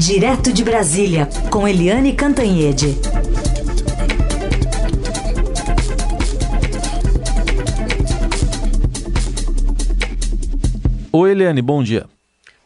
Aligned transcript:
Direto 0.00 0.50
de 0.50 0.64
Brasília, 0.64 1.28
com 1.50 1.68
Eliane 1.68 2.14
Cantanhede. 2.14 2.86
Oi, 11.12 11.30
Eliane, 11.32 11.60
bom 11.60 11.82
dia. 11.82 12.06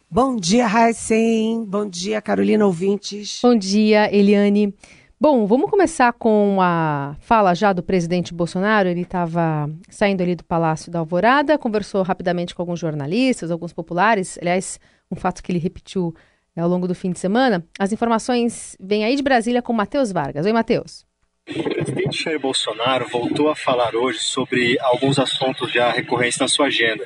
Bom 0.08 0.36
dia, 0.36 0.64
Raicem. 0.68 1.64
Bom 1.64 1.88
dia, 1.88 2.22
Carolina 2.22 2.64
Ouvintes. 2.66 3.40
Bom 3.42 3.56
dia, 3.56 4.14
Eliane. 4.14 4.72
Bom, 5.20 5.44
vamos 5.44 5.68
começar 5.68 6.12
com 6.12 6.58
a 6.60 7.16
fala 7.18 7.52
já 7.52 7.72
do 7.72 7.82
presidente 7.82 8.32
Bolsonaro. 8.32 8.88
Ele 8.88 9.00
estava 9.00 9.68
saindo 9.90 10.22
ali 10.22 10.36
do 10.36 10.44
Palácio 10.44 10.88
da 10.88 11.00
Alvorada, 11.00 11.58
conversou 11.58 12.04
rapidamente 12.04 12.54
com 12.54 12.62
alguns 12.62 12.78
jornalistas, 12.78 13.50
alguns 13.50 13.72
populares. 13.72 14.38
Aliás, 14.40 14.78
um 15.10 15.16
fato 15.16 15.42
que 15.42 15.50
ele 15.50 15.58
repetiu 15.58 16.14
ao 16.60 16.68
longo 16.68 16.86
do 16.86 16.94
fim 16.94 17.10
de 17.10 17.18
semana. 17.18 17.64
As 17.78 17.92
informações 17.92 18.76
vêm 18.80 19.04
aí 19.04 19.16
de 19.16 19.22
Brasília 19.22 19.62
com 19.62 19.72
Matheus 19.72 20.12
Vargas. 20.12 20.46
Oi, 20.46 20.52
Matheus. 20.52 21.04
O 21.46 21.62
presidente 21.62 22.24
Jair 22.24 22.40
Bolsonaro 22.40 23.06
voltou 23.06 23.50
a 23.50 23.54
falar 23.54 23.94
hoje 23.94 24.18
sobre 24.18 24.78
alguns 24.80 25.18
assuntos 25.18 25.70
já 25.70 25.90
recorrentes 25.90 26.38
na 26.38 26.48
sua 26.48 26.66
agenda, 26.66 27.04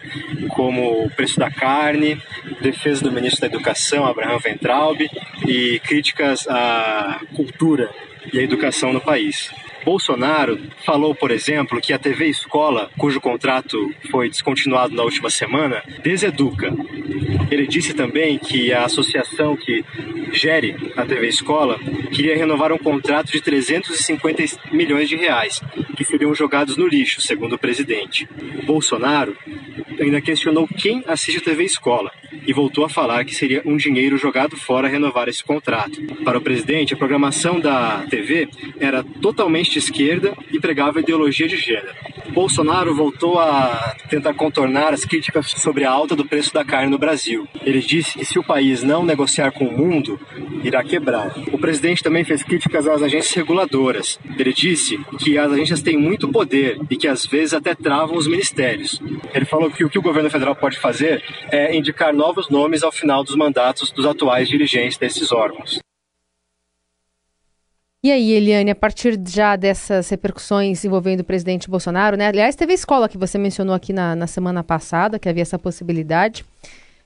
como 0.51 1.05
o 1.05 1.11
preço 1.11 1.41
da 1.41 1.51
carne, 1.51 2.23
defesa 2.61 3.03
do 3.03 3.11
ministro 3.11 3.41
da 3.41 3.48
Educação, 3.48 4.06
Abraham 4.06 4.39
Ventralb, 4.39 5.01
e 5.45 5.80
críticas 5.80 6.47
à 6.47 7.20
cultura 7.34 7.91
e 8.33 8.39
à 8.39 8.42
educação 8.42 8.92
no 8.92 9.01
país. 9.01 9.51
Bolsonaro 9.84 10.61
falou, 10.84 11.15
por 11.15 11.33
exemplo, 11.33 11.80
que 11.80 11.92
a 11.92 11.98
TV 11.98 12.27
Escola, 12.27 12.91
cujo 12.97 13.20
contrato 13.20 13.92
foi 14.11 14.28
descontinuado 14.28 14.95
na 14.95 15.03
última 15.03 15.30
semana, 15.30 15.83
deseduca. 16.03 16.73
Ele 17.51 17.66
disse 17.66 17.95
também 17.95 18.38
que 18.38 18.73
a 18.73 18.84
associação 18.84 19.56
que 19.56 19.84
gere 20.33 20.77
a 20.97 21.05
TV 21.05 21.29
Escola 21.29 21.79
queria 22.12 22.37
renovar 22.37 22.73
um 22.73 22.78
contrato 22.78 23.33
de 23.33 23.41
350 23.41 24.42
milhões 24.73 25.09
de 25.09 25.17
reais, 25.17 25.61
que 25.97 26.05
seriam 26.05 26.34
jogados 26.34 26.77
no 26.77 26.86
lixo, 26.86 27.20
segundo 27.20 27.55
o 27.55 27.58
presidente. 27.58 28.28
Bolsonaro 28.64 29.36
ainda 30.00 30.20
questionou 30.20 30.69
quem 30.69 31.03
assiste 31.06 31.39
a 31.39 31.42
TV 31.42 31.64
Escola 31.64 32.12
e 32.47 32.53
voltou 32.53 32.84
a 32.84 32.89
falar 32.89 33.25
que 33.25 33.34
seria 33.34 33.62
um 33.64 33.77
dinheiro 33.77 34.17
jogado 34.17 34.56
fora 34.56 34.89
renovar 34.89 35.28
esse 35.28 35.42
contrato. 35.42 36.01
Para 36.25 36.39
o 36.39 36.41
presidente, 36.41 36.95
a 36.95 36.97
programação 36.97 37.61
da 37.61 38.06
TV 38.08 38.48
era 38.78 39.03
totalmente 39.03 39.70
de 39.70 39.78
esquerda 39.78 40.34
e 40.53 40.61
pregava 40.61 41.01
ideologia 41.01 41.48
de 41.48 41.56
gênero. 41.56 41.95
Bolsonaro 42.33 42.95
voltou 42.95 43.39
a 43.39 43.95
tentar 44.09 44.34
contornar 44.34 44.93
as 44.93 45.05
críticas 45.05 45.51
sobre 45.51 45.84
a 45.84 45.91
alta 45.91 46.15
do 46.15 46.25
preço 46.25 46.53
da 46.53 46.65
carne 46.65 46.91
no 46.91 46.98
Brasil. 46.98 47.48
Ele 47.62 47.81
disse 47.81 48.19
que 48.19 48.25
se 48.25 48.39
o 48.39 48.45
país 48.45 48.83
não 48.83 49.05
negociar 49.05 49.51
com 49.51 49.67
o 49.67 49.77
mundo, 49.77 50.19
irá 50.62 50.83
quebrar. 50.85 51.35
O 51.53 51.59
presidente 51.59 52.03
também 52.03 52.25
fez 52.25 52.43
críticas 52.43 52.87
às 52.87 53.03
agências 53.03 53.35
reguladoras. 53.35 54.19
Ele 54.39 54.53
disse 54.53 54.98
que 55.19 55.39
as 55.39 55.53
agências 55.53 55.83
têm 55.83 55.97
muito 55.97 56.29
poder 56.29 56.81
e 56.91 56.97
que 56.97 57.09
às 57.09 57.27
vezes 57.27 57.55
até 57.55 57.75
travam 57.75 58.17
os 58.17 58.27
ministérios. 58.27 59.01
Ele 59.35 59.45
falou 59.45 59.70
que 59.70 59.85
o 59.85 59.91
que 59.91 59.98
o 59.98 60.03
governo 60.03 60.31
federal 60.31 60.55
pode 60.55 60.79
fazer 60.79 61.23
é 61.51 61.77
indicar 61.77 62.15
novos 62.15 62.48
nomes 62.48 62.83
ao 62.83 62.92
final 62.92 63.25
dos 63.25 63.37
mandatos 63.37 63.91
dos 63.91 64.07
atuais 64.07 64.48
dirigentes 64.48 64.98
desses 64.98 65.33
órgãos. 65.33 65.79
E 68.01 68.13
aí, 68.13 68.31
Eliane, 68.31 68.71
a 68.71 68.77
partir 68.77 69.19
já 69.27 69.57
dessas 69.57 70.09
repercussões 70.09 70.85
envolvendo 70.85 71.21
o 71.21 71.25
presidente 71.25 71.69
Bolsonaro, 71.69 72.17
né? 72.17 72.29
Aliás, 72.29 72.55
teve 72.55 72.71
a 72.71 72.75
escola 72.75 73.09
que 73.09 73.19
você 73.19 73.37
mencionou 73.37 73.75
aqui 73.75 73.93
na, 73.93 74.15
na 74.15 74.29
semana 74.29 74.63
passada, 74.63 75.19
que 75.19 75.29
havia 75.29 75.43
essa 75.43 75.59
possibilidade. 75.59 76.43
O 76.43 76.47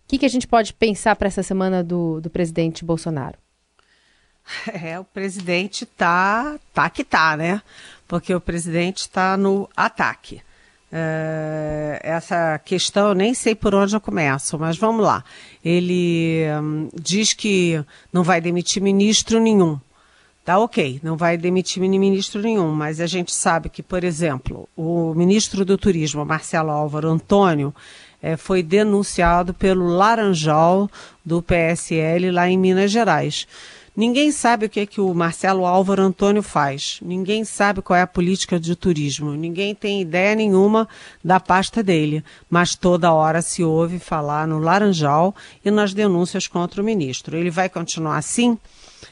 que, 0.07 0.19
que 0.19 0.27
a 0.27 0.29
gente 0.29 0.47
pode 0.47 0.75
pensar 0.75 1.17
para 1.17 1.29
essa 1.29 1.43
semana 1.43 1.83
do, 1.83 2.21
do 2.21 2.29
presidente 2.29 2.85
Bolsonaro? 2.85 3.39
É, 4.83 4.99
o 4.99 5.05
presidente 5.05 5.87
tá, 5.87 6.59
tá 6.75 6.91
que 6.91 7.05
tá, 7.05 7.37
né? 7.37 7.63
Porque 8.09 8.35
o 8.35 8.41
presidente 8.41 8.99
está 8.99 9.37
no 9.37 9.71
ataque. 9.77 10.43
É, 10.91 12.01
essa 12.03 12.59
questão 12.59 13.09
eu 13.09 13.15
nem 13.15 13.33
sei 13.33 13.55
por 13.55 13.75
onde 13.75 13.95
eu 13.95 14.01
começo, 14.01 14.59
mas 14.59 14.77
vamos 14.77 15.03
lá. 15.03 15.25
Ele 15.65 16.45
hum, 16.61 16.89
diz 16.93 17.33
que 17.33 17.83
não 18.13 18.23
vai 18.23 18.41
demitir 18.41 18.83
ministro 18.83 19.41
nenhum. 19.41 19.79
Tá 20.45 20.59
ok, 20.59 20.99
não 21.05 21.17
vai 21.17 21.37
demitir 21.37 21.81
ministro 21.81 22.43
nenhum, 22.43 22.73
mas 22.73 23.01
a 23.01 23.07
gente 23.07 23.33
sabe 23.33 23.69
que, 23.69 23.81
por 23.81 24.03
exemplo, 24.03 24.69
o 24.77 25.15
ministro 25.15 25.65
do 25.65 25.79
Turismo, 25.79 26.25
Marcelo 26.25 26.71
Álvaro 26.71 27.09
Antônio, 27.09 27.73
é, 28.21 28.37
foi 28.37 28.61
denunciado 28.61 29.55
pelo 29.55 29.87
Laranjal 29.87 30.91
do 31.25 31.41
PSL 31.41 32.33
lá 32.33 32.49
em 32.49 32.59
Minas 32.59 32.91
Gerais. 32.91 33.47
Ninguém 33.95 34.33
sabe 34.33 34.67
o 34.67 34.71
que, 34.71 34.81
é 34.81 34.87
que 34.87 35.01
o 35.01 35.15
Marcelo 35.15 35.67
Álvaro 35.67 36.03
Antônio 36.03 36.43
faz. 36.43 36.99
Ninguém 37.03 37.45
sabe 37.45 37.83
qual 37.83 37.97
é 37.97 38.03
a 38.03 38.07
política 38.07 38.59
de 38.59 38.75
turismo. 38.75 39.33
Ninguém 39.35 39.75
tem 39.75 40.01
ideia 40.01 40.35
nenhuma 40.35 40.89
da 41.23 41.39
pasta 41.39 41.83
dele. 41.83 42.25
Mas 42.49 42.75
toda 42.75 43.13
hora 43.13 43.43
se 43.43 43.63
ouve 43.63 43.99
falar 43.99 44.49
no 44.49 44.59
Laranjal 44.59 45.37
e 45.63 45.71
nas 45.71 45.93
denúncias 45.93 46.49
contra 46.49 46.81
o 46.81 46.85
ministro. 46.85 47.37
Ele 47.37 47.51
vai 47.51 47.69
continuar 47.69 48.17
assim? 48.17 48.59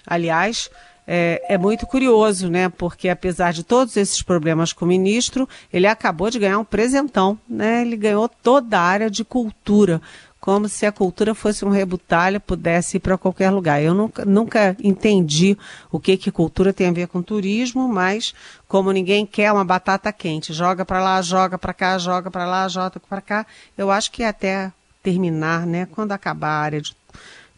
Aliás, 0.06 0.70
é, 1.12 1.54
é, 1.54 1.58
muito 1.58 1.88
curioso, 1.88 2.48
né? 2.48 2.68
Porque 2.68 3.08
apesar 3.08 3.52
de 3.52 3.64
todos 3.64 3.96
esses 3.96 4.22
problemas 4.22 4.72
com 4.72 4.84
o 4.84 4.88
ministro, 4.88 5.48
ele 5.72 5.88
acabou 5.88 6.30
de 6.30 6.38
ganhar 6.38 6.56
um 6.56 6.64
presentão, 6.64 7.36
né? 7.48 7.82
Ele 7.82 7.96
ganhou 7.96 8.28
toda 8.28 8.78
a 8.78 8.82
área 8.82 9.10
de 9.10 9.24
cultura, 9.24 10.00
como 10.38 10.68
se 10.68 10.86
a 10.86 10.92
cultura 10.92 11.34
fosse 11.34 11.64
um 11.64 11.68
rebutalho, 11.68 12.40
pudesse 12.40 12.98
ir 12.98 13.00
para 13.00 13.18
qualquer 13.18 13.50
lugar. 13.50 13.82
Eu 13.82 13.92
nunca, 13.92 14.24
nunca 14.24 14.76
entendi 14.80 15.58
o 15.90 15.98
que 15.98 16.16
que 16.16 16.30
cultura 16.30 16.72
tem 16.72 16.86
a 16.86 16.92
ver 16.92 17.08
com 17.08 17.20
turismo, 17.20 17.88
mas 17.88 18.32
como 18.68 18.92
ninguém 18.92 19.26
quer 19.26 19.50
uma 19.50 19.64
batata 19.64 20.12
quente, 20.12 20.52
joga 20.52 20.84
para 20.84 21.02
lá, 21.02 21.20
joga 21.20 21.58
para 21.58 21.74
cá, 21.74 21.98
joga 21.98 22.30
para 22.30 22.46
lá, 22.46 22.68
joga 22.68 23.00
para 23.00 23.20
cá, 23.20 23.44
eu 23.76 23.90
acho 23.90 24.12
que 24.12 24.22
até 24.22 24.70
terminar, 25.02 25.66
né? 25.66 25.88
Quando 25.90 26.12
acabar 26.12 26.50
a 26.50 26.60
área 26.60 26.80
de 26.80 26.94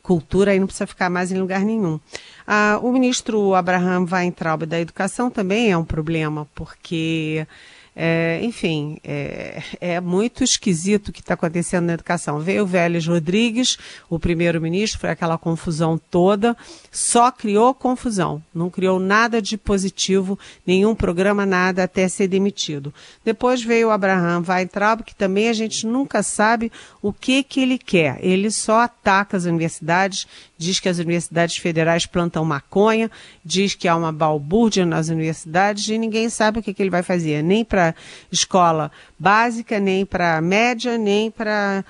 cultura, 0.02 0.50
aí 0.50 0.58
não 0.58 0.66
precisa 0.66 0.86
ficar 0.86 1.08
mais 1.08 1.30
em 1.30 1.38
lugar 1.38 1.60
nenhum. 1.60 2.00
Ah, 2.46 2.78
o 2.82 2.90
ministro 2.92 3.54
Abraham 3.54 4.06
Weintraub 4.10 4.64
da 4.66 4.80
Educação 4.80 5.30
também 5.30 5.70
é 5.70 5.76
um 5.76 5.84
problema, 5.84 6.48
porque 6.54 7.46
é, 7.94 8.40
enfim, 8.42 8.98
é, 9.04 9.62
é, 9.80 10.00
muito 10.00 10.42
esquisito 10.42 11.08
o 11.08 11.12
que 11.12 11.20
está 11.20 11.34
acontecendo 11.34 11.84
na 11.84 11.92
educação. 11.92 12.40
Veio 12.40 12.62
o 12.62 12.66
Vélez 12.66 13.06
Rodrigues, 13.06 13.78
o 14.08 14.18
primeiro-ministro, 14.18 14.98
foi 14.98 15.10
aquela 15.10 15.36
confusão 15.36 16.00
toda, 16.10 16.56
só 16.90 17.30
criou 17.30 17.74
confusão, 17.74 18.42
não 18.54 18.70
criou 18.70 18.98
nada 18.98 19.42
de 19.42 19.58
positivo, 19.58 20.38
nenhum 20.66 20.94
programa, 20.94 21.44
nada, 21.44 21.84
até 21.84 22.08
ser 22.08 22.28
demitido. 22.28 22.94
Depois 23.24 23.62
veio 23.62 23.88
o 23.88 23.90
Abraham 23.90 24.42
Weintraub, 24.48 25.02
que 25.02 25.14
também 25.14 25.48
a 25.48 25.52
gente 25.52 25.86
nunca 25.86 26.22
sabe 26.22 26.72
o 27.02 27.12
que, 27.12 27.42
que 27.42 27.60
ele 27.60 27.76
quer. 27.76 28.18
Ele 28.22 28.50
só 28.50 28.80
ataca 28.80 29.36
as 29.36 29.44
universidades, 29.44 30.26
diz 30.62 30.80
que 30.80 30.88
as 30.88 30.98
universidades 30.98 31.56
federais 31.56 32.06
plantam 32.06 32.44
maconha, 32.44 33.10
diz 33.44 33.74
que 33.74 33.88
há 33.88 33.96
uma 33.96 34.12
balbúrdia 34.12 34.86
nas 34.86 35.08
universidades 35.08 35.88
e 35.88 35.98
ninguém 35.98 36.28
sabe 36.28 36.58
o 36.58 36.62
que, 36.62 36.72
que 36.72 36.82
ele 36.82 36.90
vai 36.90 37.02
fazer, 37.02 37.42
nem 37.42 37.64
para 37.64 37.94
escola 38.30 38.90
básica, 39.18 39.78
nem 39.78 40.06
para 40.06 40.40
média, 40.40 40.96
nem 40.96 41.30
para 41.30 41.84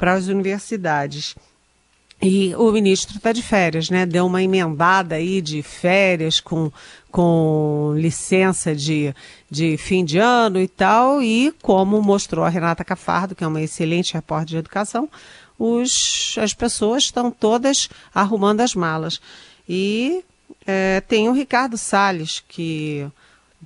as 0.00 0.28
universidades. 0.28 1.34
E 2.24 2.54
o 2.54 2.70
ministro 2.70 3.16
está 3.16 3.32
de 3.32 3.42
férias, 3.42 3.90
né? 3.90 4.06
Deu 4.06 4.26
uma 4.26 4.40
emendada 4.40 5.16
aí 5.16 5.40
de 5.40 5.60
férias 5.60 6.38
com, 6.38 6.70
com 7.12 7.92
licença 7.94 8.74
de, 8.74 9.14
de 9.48 9.76
fim 9.76 10.04
de 10.04 10.18
ano 10.18 10.58
e 10.58 10.66
tal. 10.66 11.22
E 11.22 11.54
como 11.62 12.02
mostrou 12.02 12.44
a 12.44 12.48
Renata 12.48 12.84
Cafardo, 12.84 13.34
que 13.34 13.44
é 13.44 13.46
uma 13.46 13.60
excelente 13.60 14.14
repórter 14.14 14.48
de 14.48 14.56
educação, 14.56 15.08
os, 15.58 16.34
as 16.38 16.54
pessoas 16.54 17.04
estão 17.04 17.30
todas 17.30 17.88
arrumando 18.12 18.62
as 18.62 18.74
malas. 18.74 19.20
E 19.68 20.24
é, 20.66 21.00
tem 21.02 21.28
o 21.28 21.32
Ricardo 21.32 21.76
Salles, 21.76 22.42
que 22.48 23.06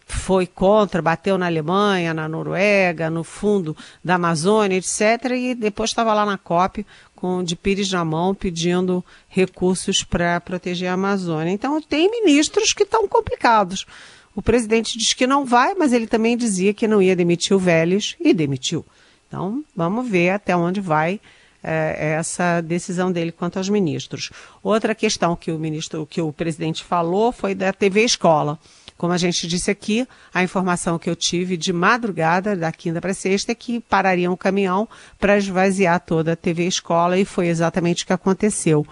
foi 0.05 0.47
contra, 0.47 1.01
bateu 1.01 1.39
na 1.39 1.47
Alemanha, 1.47 2.13
na 2.13 2.29
Noruega, 2.29 3.09
no 3.09 3.25
fundo 3.25 3.77
da 4.05 4.17
Amazônia, 4.17 4.77
etc. 4.77 5.33
E 5.35 5.55
depois 5.55 5.91
estava 5.91 6.13
lá 6.13 6.27
na 6.27 6.37
COP 6.37 6.85
com 7.15 7.43
de 7.43 7.57
pires 7.57 7.91
na 7.91 8.05
mão 8.05 8.35
pedindo 8.35 9.05
recursos 9.29 10.05
para 10.05 10.41
proteger 10.41 10.89
a 10.89 10.95
Amazônia. 10.95 11.51
Então 11.51 11.81
tem 11.81 12.11
ministros 12.11 12.73
que 12.73 12.83
estão 12.83 13.09
complicados. 13.09 13.87
O 14.35 14.43
presidente 14.43 14.99
diz 14.99 15.15
que 15.15 15.27
não 15.27 15.47
vai, 15.47 15.75
mas 15.75 15.95
ele 15.95 16.07
também 16.07 16.37
dizia 16.37 16.75
que 16.75 16.87
não 16.87 17.01
ia 17.01 17.17
demitir 17.17 17.57
o 17.57 17.59
Vélez 17.59 18.17
e 18.21 18.35
demitiu. 18.35 18.85
Então 19.27 19.65
vamos 19.75 20.09
ver 20.09 20.31
até 20.31 20.55
onde 20.55 20.81
vai 20.81 21.19
é, 21.63 22.15
essa 22.19 22.61
decisão 22.61 23.11
dele 23.11 23.33
quanto 23.33 23.57
aos 23.57 23.69
ministros. 23.69 24.31
Outra 24.63 24.95
questão 24.95 25.35
que 25.35 25.51
o 25.51 25.59
ministro, 25.59 26.07
que 26.07 26.21
o 26.21 26.33
presidente 26.33 26.85
falou 26.85 27.33
foi 27.33 27.55
da 27.55 27.73
TV 27.73 28.05
Escola. 28.05 28.59
Como 28.97 29.13
a 29.13 29.19
gente 29.19 29.47
disse 29.47 29.71
aqui, 29.71 30.07
a 30.33 30.43
informação 30.43 30.99
que 30.99 31.09
eu 31.09 31.15
tive 31.15 31.57
de 31.57 31.73
madrugada, 31.73 32.57
da 32.57 32.73
quinta 32.73 33.01
para 33.01 33.13
sexta, 33.13 33.53
é 33.53 33.55
que 33.55 33.81
pararia 33.81 34.31
um 34.31 34.37
caminhão 34.37 34.89
para 35.19 35.37
esvaziar 35.37 36.01
toda 36.01 36.33
a 36.33 36.37
TV 36.37 36.67
Escola 36.67 37.19
e 37.19 37.25
foi 37.25 37.49
exatamente 37.49 38.05
o 38.05 38.07
que 38.07 38.13
aconteceu. 38.13 38.87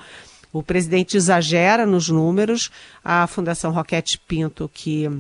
O 0.53 0.63
presidente 0.63 1.17
exagera 1.17 1.87
nos 1.87 2.09
números, 2.09 2.71
a 3.03 3.27
Fundação 3.27 3.73
Roquete 3.73 4.19
Pinto, 4.19 4.71
que 4.73 5.11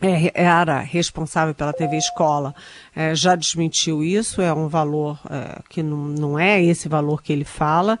é, 0.00 0.30
era 0.34 0.80
responsável 0.80 1.54
pela 1.54 1.72
TV 1.72 1.96
Escola, 1.96 2.54
é, 2.94 3.14
já 3.14 3.34
desmentiu 3.34 4.04
isso, 4.04 4.40
é 4.40 4.52
um 4.52 4.68
valor 4.68 5.18
é, 5.28 5.60
que 5.68 5.82
não 5.82 6.38
é 6.38 6.62
esse 6.62 6.88
valor 6.88 7.22
que 7.22 7.32
ele 7.32 7.44
fala. 7.44 7.98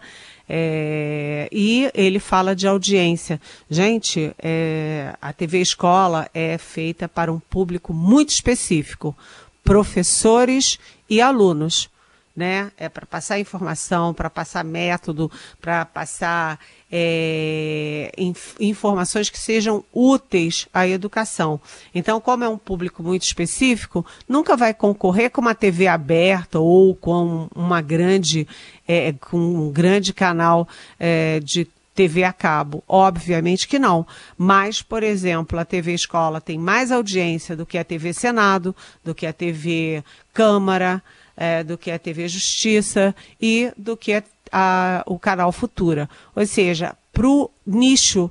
É, 0.48 1.48
e 1.50 1.90
ele 1.94 2.18
fala 2.18 2.54
de 2.54 2.66
audiência. 2.66 3.40
Gente, 3.68 4.32
é, 4.38 5.14
a 5.20 5.32
TV 5.32 5.60
Escola 5.60 6.28
é 6.32 6.56
feita 6.56 7.08
para 7.08 7.32
um 7.32 7.40
público 7.40 7.92
muito 7.92 8.30
específico: 8.30 9.16
professores 9.64 10.78
e 11.10 11.20
alunos 11.20 11.88
né? 12.36 12.70
É 12.76 12.88
para 12.88 13.06
passar 13.06 13.40
informação, 13.40 14.12
para 14.12 14.28
passar 14.28 14.62
método, 14.62 15.32
para 15.58 15.86
passar 15.86 16.60
é, 16.92 18.12
inf 18.18 18.54
informações 18.60 19.30
que 19.30 19.38
sejam 19.38 19.82
úteis 19.92 20.68
à 20.72 20.86
educação. 20.86 21.58
Então, 21.94 22.20
como 22.20 22.44
é 22.44 22.48
um 22.48 22.58
público 22.58 23.02
muito 23.02 23.22
específico, 23.22 24.04
nunca 24.28 24.54
vai 24.54 24.74
concorrer 24.74 25.30
com 25.30 25.40
uma 25.40 25.54
TV 25.54 25.86
aberta 25.86 26.60
ou 26.60 26.94
com 26.94 27.48
uma 27.54 27.80
grande, 27.80 28.46
é, 28.86 29.14
com 29.14 29.38
um 29.38 29.72
grande 29.72 30.12
canal 30.12 30.68
é, 31.00 31.40
de 31.40 31.66
TV 31.94 32.22
a 32.22 32.34
cabo? 32.34 32.84
Obviamente 32.86 33.66
que 33.66 33.78
não. 33.78 34.06
Mas, 34.36 34.82
por 34.82 35.02
exemplo, 35.02 35.58
a 35.58 35.64
TV 35.64 35.94
Escola 35.94 36.40
tem 36.40 36.58
mais 36.58 36.92
audiência 36.92 37.56
do 37.56 37.64
que 37.64 37.78
a 37.78 37.84
TV 37.84 38.12
Senado, 38.12 38.76
do 39.02 39.14
que 39.14 39.26
a 39.26 39.32
TV 39.32 40.04
Câmara, 40.34 41.02
é, 41.36 41.62
do 41.62 41.76
que 41.76 41.90
a 41.90 41.98
TV 41.98 42.28
Justiça 42.28 43.14
e 43.40 43.70
do 43.76 43.96
que 43.96 44.14
a, 44.14 44.22
a, 44.50 45.02
o 45.06 45.18
canal 45.18 45.52
Futura. 45.52 46.08
Ou 46.34 46.46
seja, 46.46 46.96
para 47.12 47.28
o 47.28 47.50
nicho 47.66 48.30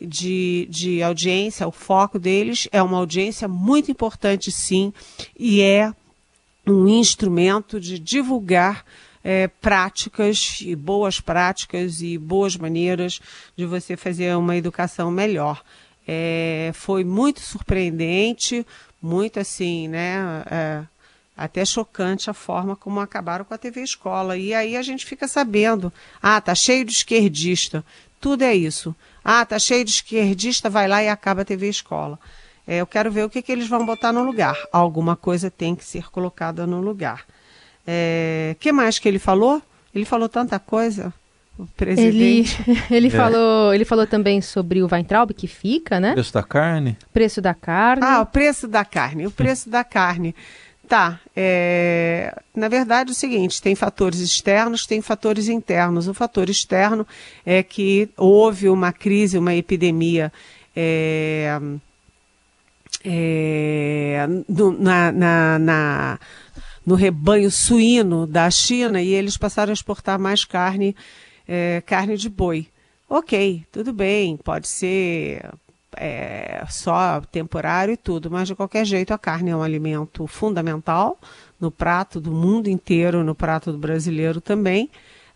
de, 0.00 0.66
de 0.70 1.02
audiência, 1.02 1.66
o 1.66 1.72
foco 1.72 2.18
deles 2.18 2.68
é 2.72 2.82
uma 2.82 2.98
audiência 2.98 3.48
muito 3.48 3.90
importante, 3.90 4.50
sim, 4.50 4.92
e 5.38 5.60
é 5.62 5.92
um 6.66 6.88
instrumento 6.88 7.80
de 7.80 7.98
divulgar 7.98 8.84
é, 9.22 9.48
práticas 9.48 10.58
e 10.60 10.76
boas 10.76 11.20
práticas 11.20 12.02
e 12.02 12.18
boas 12.18 12.56
maneiras 12.56 13.20
de 13.56 13.64
você 13.64 13.96
fazer 13.96 14.36
uma 14.36 14.56
educação 14.56 15.10
melhor. 15.10 15.62
É, 16.06 16.70
foi 16.74 17.04
muito 17.04 17.40
surpreendente, 17.40 18.66
muito 19.00 19.40
assim, 19.40 19.88
né? 19.88 20.44
É, 20.50 20.82
até 21.36 21.64
chocante 21.64 22.30
a 22.30 22.34
forma 22.34 22.76
como 22.76 23.00
acabaram 23.00 23.44
com 23.44 23.54
a 23.54 23.58
TV 23.58 23.82
Escola. 23.82 24.36
E 24.36 24.54
aí 24.54 24.76
a 24.76 24.82
gente 24.82 25.04
fica 25.04 25.26
sabendo, 25.26 25.92
ah, 26.22 26.40
tá 26.40 26.54
cheio 26.54 26.84
de 26.84 26.92
esquerdista. 26.92 27.84
Tudo 28.20 28.42
é 28.42 28.54
isso. 28.54 28.94
Ah, 29.24 29.44
tá 29.44 29.58
cheio 29.58 29.84
de 29.84 29.90
esquerdista, 29.90 30.70
vai 30.70 30.86
lá 30.86 31.02
e 31.02 31.08
acaba 31.08 31.42
a 31.42 31.44
TV 31.44 31.68
Escola. 31.68 32.18
É, 32.66 32.78
eu 32.78 32.86
quero 32.86 33.10
ver 33.10 33.24
o 33.24 33.30
que, 33.30 33.42
que 33.42 33.52
eles 33.52 33.68
vão 33.68 33.84
botar 33.84 34.12
no 34.12 34.22
lugar. 34.22 34.56
Alguma 34.72 35.16
coisa 35.16 35.50
tem 35.50 35.74
que 35.74 35.84
ser 35.84 36.10
colocada 36.10 36.66
no 36.66 36.80
lugar. 36.80 37.24
É, 37.86 38.56
que 38.58 38.72
mais 38.72 38.98
que 38.98 39.08
ele 39.08 39.18
falou? 39.18 39.60
Ele 39.94 40.04
falou 40.04 40.28
tanta 40.28 40.58
coisa. 40.58 41.12
O 41.58 41.66
presidente. 41.66 42.58
Ele, 42.66 42.82
ele, 42.90 43.06
é. 43.08 43.10
falou, 43.10 43.74
ele 43.74 43.84
falou 43.84 44.06
também 44.06 44.40
sobre 44.40 44.82
o 44.82 44.88
Weintraub, 44.90 45.32
que 45.32 45.46
fica, 45.46 46.00
né? 46.00 46.12
Preço 46.14 46.32
da 46.32 46.42
carne. 46.42 46.96
Preço 47.12 47.40
da 47.40 47.54
carne. 47.54 48.02
Ah, 48.04 48.20
o 48.22 48.26
preço 48.26 48.66
da 48.66 48.84
carne. 48.84 49.26
O 49.26 49.30
preço 49.30 49.68
da 49.68 49.84
carne. 49.84 50.34
Tá. 50.88 51.18
É, 51.34 52.36
na 52.54 52.68
verdade, 52.68 53.10
é 53.10 53.12
o 53.12 53.14
seguinte: 53.14 53.62
tem 53.62 53.74
fatores 53.74 54.20
externos, 54.20 54.86
tem 54.86 55.00
fatores 55.00 55.48
internos. 55.48 56.08
O 56.08 56.14
fator 56.14 56.48
externo 56.50 57.06
é 57.44 57.62
que 57.62 58.08
houve 58.16 58.68
uma 58.68 58.92
crise, 58.92 59.38
uma 59.38 59.54
epidemia. 59.54 60.32
É, 60.76 61.58
é, 63.04 64.26
no, 64.48 64.72
na, 64.72 65.12
na, 65.12 65.58
na, 65.58 66.18
no 66.86 66.94
rebanho 66.94 67.50
suíno 67.50 68.26
da 68.26 68.50
China 68.50 69.00
e 69.00 69.12
eles 69.12 69.36
passaram 69.36 69.70
a 69.70 69.74
exportar 69.74 70.18
mais 70.18 70.44
carne, 70.44 70.94
é, 71.46 71.82
carne 71.84 72.16
de 72.16 72.28
boi. 72.28 72.66
Ok, 73.08 73.64
tudo 73.70 73.92
bem, 73.92 74.36
pode 74.36 74.66
ser 74.66 75.42
é, 75.96 76.64
só 76.68 77.20
temporário 77.20 77.94
e 77.94 77.96
tudo, 77.96 78.30
mas 78.30 78.48
de 78.48 78.54
qualquer 78.54 78.84
jeito 78.84 79.12
a 79.12 79.18
carne 79.18 79.50
é 79.50 79.56
um 79.56 79.62
alimento 79.62 80.26
fundamental 80.26 81.18
no 81.60 81.70
prato 81.70 82.20
do 82.20 82.30
mundo 82.30 82.68
inteiro, 82.68 83.24
no 83.24 83.34
prato 83.34 83.72
do 83.72 83.78
brasileiro 83.78 84.40
também. 84.40 84.90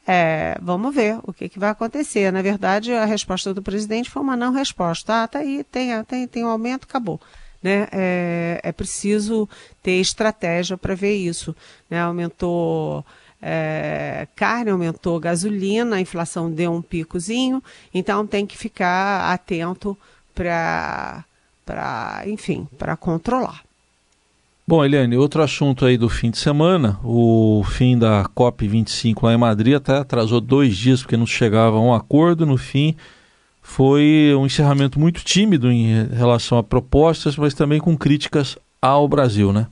É, 0.07 0.57
vamos 0.63 0.95
ver 0.95 1.19
o 1.23 1.33
que, 1.33 1.49
que, 1.49 1.59
vai 1.59 1.71
acontecer. 1.71 2.33
Na 2.33 2.41
verdade, 2.41 2.93
a 2.93 3.05
resposta 3.05 3.53
do 3.53 3.63
presidente 3.63 4.09
foi 4.09 4.23
uma 4.23 4.37
não 4.37 4.53
resposta. 4.53 5.23
Ah, 5.23 5.29
tá 5.29 5.41
aí, 5.41 5.63
tem, 5.65 6.03
tem, 6.05 6.27
tem 6.27 6.45
um 6.45 6.49
aumento, 6.49 6.85
acabou. 6.85 7.21
Né? 7.63 7.89
É, 7.93 8.61
é 8.63 8.73
preciso 8.73 9.49
ter 9.83 10.01
estratégia 10.01 10.79
para 10.79 10.95
ver 10.95 11.15
isso. 11.15 11.55
Né? 11.91 12.01
Aumentou 12.01 13.05
é, 13.41 14.27
carne, 14.35 14.71
aumentou 14.71 15.19
gasolina, 15.21 15.97
a 15.97 16.01
inflação 16.01 16.51
deu 16.51 16.73
um 16.73 16.83
picozinho, 16.83 17.63
então 17.95 18.27
tem 18.27 18.47
que 18.47 18.57
ficar 18.57 19.33
atento 19.33 19.97
para, 20.39 22.23
enfim, 22.27 22.69
para 22.79 22.97
controlar. 22.97 23.63
Bom, 24.67 24.85
Eliane, 24.85 25.17
outro 25.17 25.43
assunto 25.43 25.85
aí 25.85 25.97
do 25.97 26.09
fim 26.09 26.31
de 26.31 26.39
semana, 26.39 27.01
o 27.03 27.65
fim 27.65 27.99
da 27.99 28.25
COP25 28.37 29.23
lá 29.23 29.33
em 29.33 29.39
Madrid 29.39 29.75
até 29.75 29.97
atrasou 29.97 30.41
dois 30.41 30.77
dias 30.77 31.01
porque 31.01 31.17
não 31.17 31.27
chegava 31.27 31.77
a 31.77 31.81
um 31.81 31.95
acordo. 31.95 32.45
No 32.45 32.59
fim, 32.59 32.95
foi 33.63 34.35
um 34.39 34.45
encerramento 34.45 35.01
muito 35.01 35.25
tímido 35.25 35.73
em 35.73 36.07
relação 36.09 36.59
a 36.59 36.63
propostas, 36.63 37.37
mas 37.37 37.55
também 37.55 37.81
com 37.81 37.97
críticas 37.97 38.59
ao 38.81 39.09
Brasil, 39.09 39.53
né? 39.53 39.67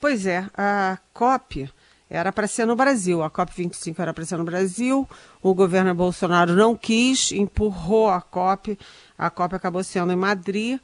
Pois 0.00 0.26
é, 0.26 0.46
a 0.56 0.98
COP 1.14 1.70
era 2.10 2.32
para 2.32 2.46
ser 2.46 2.66
no 2.66 2.74
Brasil, 2.74 3.22
a 3.22 3.30
COP25 3.30 3.98
era 3.98 4.14
para 4.14 4.24
ser 4.24 4.36
no 4.36 4.44
Brasil, 4.44 5.08
o 5.42 5.54
governo 5.54 5.94
Bolsonaro 5.94 6.54
não 6.54 6.74
quis, 6.74 7.32
empurrou 7.32 8.08
a 8.08 8.20
COP 8.20 8.78
a 9.18 9.28
COP 9.28 9.56
acabou 9.56 9.82
sendo 9.82 10.12
em 10.12 10.16
Madrid. 10.16 10.78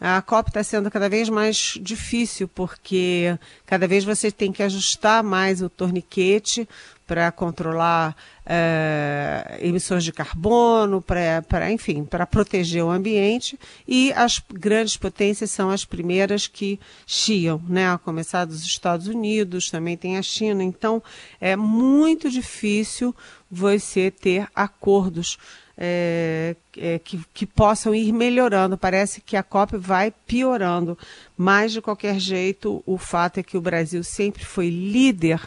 A 0.00 0.22
COP 0.22 0.50
está 0.50 0.62
sendo 0.62 0.88
cada 0.92 1.08
vez 1.08 1.28
mais 1.28 1.76
difícil, 1.80 2.46
porque 2.46 3.36
cada 3.66 3.88
vez 3.88 4.04
você 4.04 4.30
tem 4.30 4.52
que 4.52 4.62
ajustar 4.62 5.24
mais 5.24 5.60
o 5.60 5.68
torniquete 5.68 6.68
para 7.04 7.32
controlar 7.32 8.14
é, 8.46 9.58
emissões 9.60 10.04
de 10.04 10.12
carbono, 10.12 11.02
para, 11.02 11.72
enfim, 11.72 12.04
para 12.04 12.26
proteger 12.26 12.84
o 12.84 12.90
ambiente. 12.90 13.58
E 13.88 14.12
as 14.12 14.40
grandes 14.52 14.96
potências 14.96 15.50
são 15.50 15.68
as 15.68 15.84
primeiras 15.84 16.46
que 16.46 16.78
chiam, 17.04 17.60
né? 17.66 17.90
A 17.90 17.98
começar 17.98 18.44
dos 18.44 18.62
Estados 18.62 19.08
Unidos, 19.08 19.68
também 19.68 19.96
tem 19.96 20.16
a 20.16 20.22
China. 20.22 20.62
Então, 20.62 21.02
é 21.40 21.56
muito 21.56 22.30
difícil 22.30 23.16
você 23.50 24.12
ter 24.12 24.46
acordos 24.54 25.38
é, 25.80 26.56
é, 26.76 26.98
que, 26.98 27.20
que, 27.32 27.46
possam 27.46 27.94
ir 27.94 28.12
melhorando. 28.12 28.76
Parece 28.76 29.20
que 29.20 29.36
a 29.36 29.44
COP 29.44 29.76
vai 29.76 30.10
piorando, 30.10 30.98
mas 31.36 31.72
de 31.72 31.80
qualquer 31.80 32.18
jeito, 32.18 32.82
o 32.84 32.98
fato 32.98 33.38
é 33.38 33.44
que 33.44 33.56
o 33.56 33.60
Brasil 33.60 34.02
sempre 34.02 34.44
foi 34.44 34.68
líder 34.68 35.40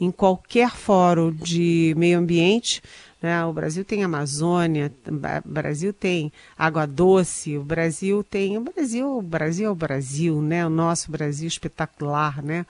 em 0.00 0.10
qualquer 0.10 0.70
fórum 0.70 1.30
de 1.30 1.92
meio 1.98 2.18
ambiente. 2.18 2.82
Né? 3.20 3.44
O 3.44 3.52
Brasil 3.52 3.84
tem 3.84 4.02
Amazônia, 4.02 4.90
o 5.06 5.48
Brasil 5.48 5.92
tem 5.92 6.32
água 6.56 6.86
doce, 6.86 7.58
o 7.58 7.62
Brasil 7.62 8.24
tem. 8.24 8.56
O 8.56 8.62
Brasil, 8.62 9.18
o 9.18 9.22
Brasil 9.22 9.66
é 9.66 9.70
o 9.70 9.74
Brasil, 9.74 10.40
né? 10.40 10.66
O 10.66 10.70
nosso 10.70 11.10
Brasil 11.10 11.48
espetacular, 11.48 12.42
né? 12.42 12.66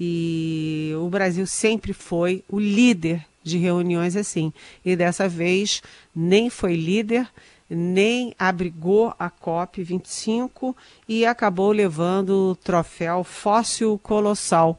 E 0.00 0.92
o 0.96 1.08
Brasil 1.08 1.46
sempre 1.46 1.92
foi 1.92 2.42
o 2.48 2.58
líder 2.58 3.24
de 3.42 3.58
reuniões 3.58 4.16
assim. 4.16 4.52
E 4.84 4.94
dessa 4.96 5.28
vez 5.28 5.82
nem 6.14 6.48
foi 6.50 6.74
líder, 6.74 7.28
nem 7.68 8.34
abrigou 8.38 9.14
a 9.18 9.30
COP 9.30 9.82
25 9.82 10.76
e 11.08 11.24
acabou 11.24 11.72
levando 11.72 12.50
o 12.50 12.56
troféu 12.56 13.24
Fóssil 13.24 13.98
Colossal, 14.02 14.78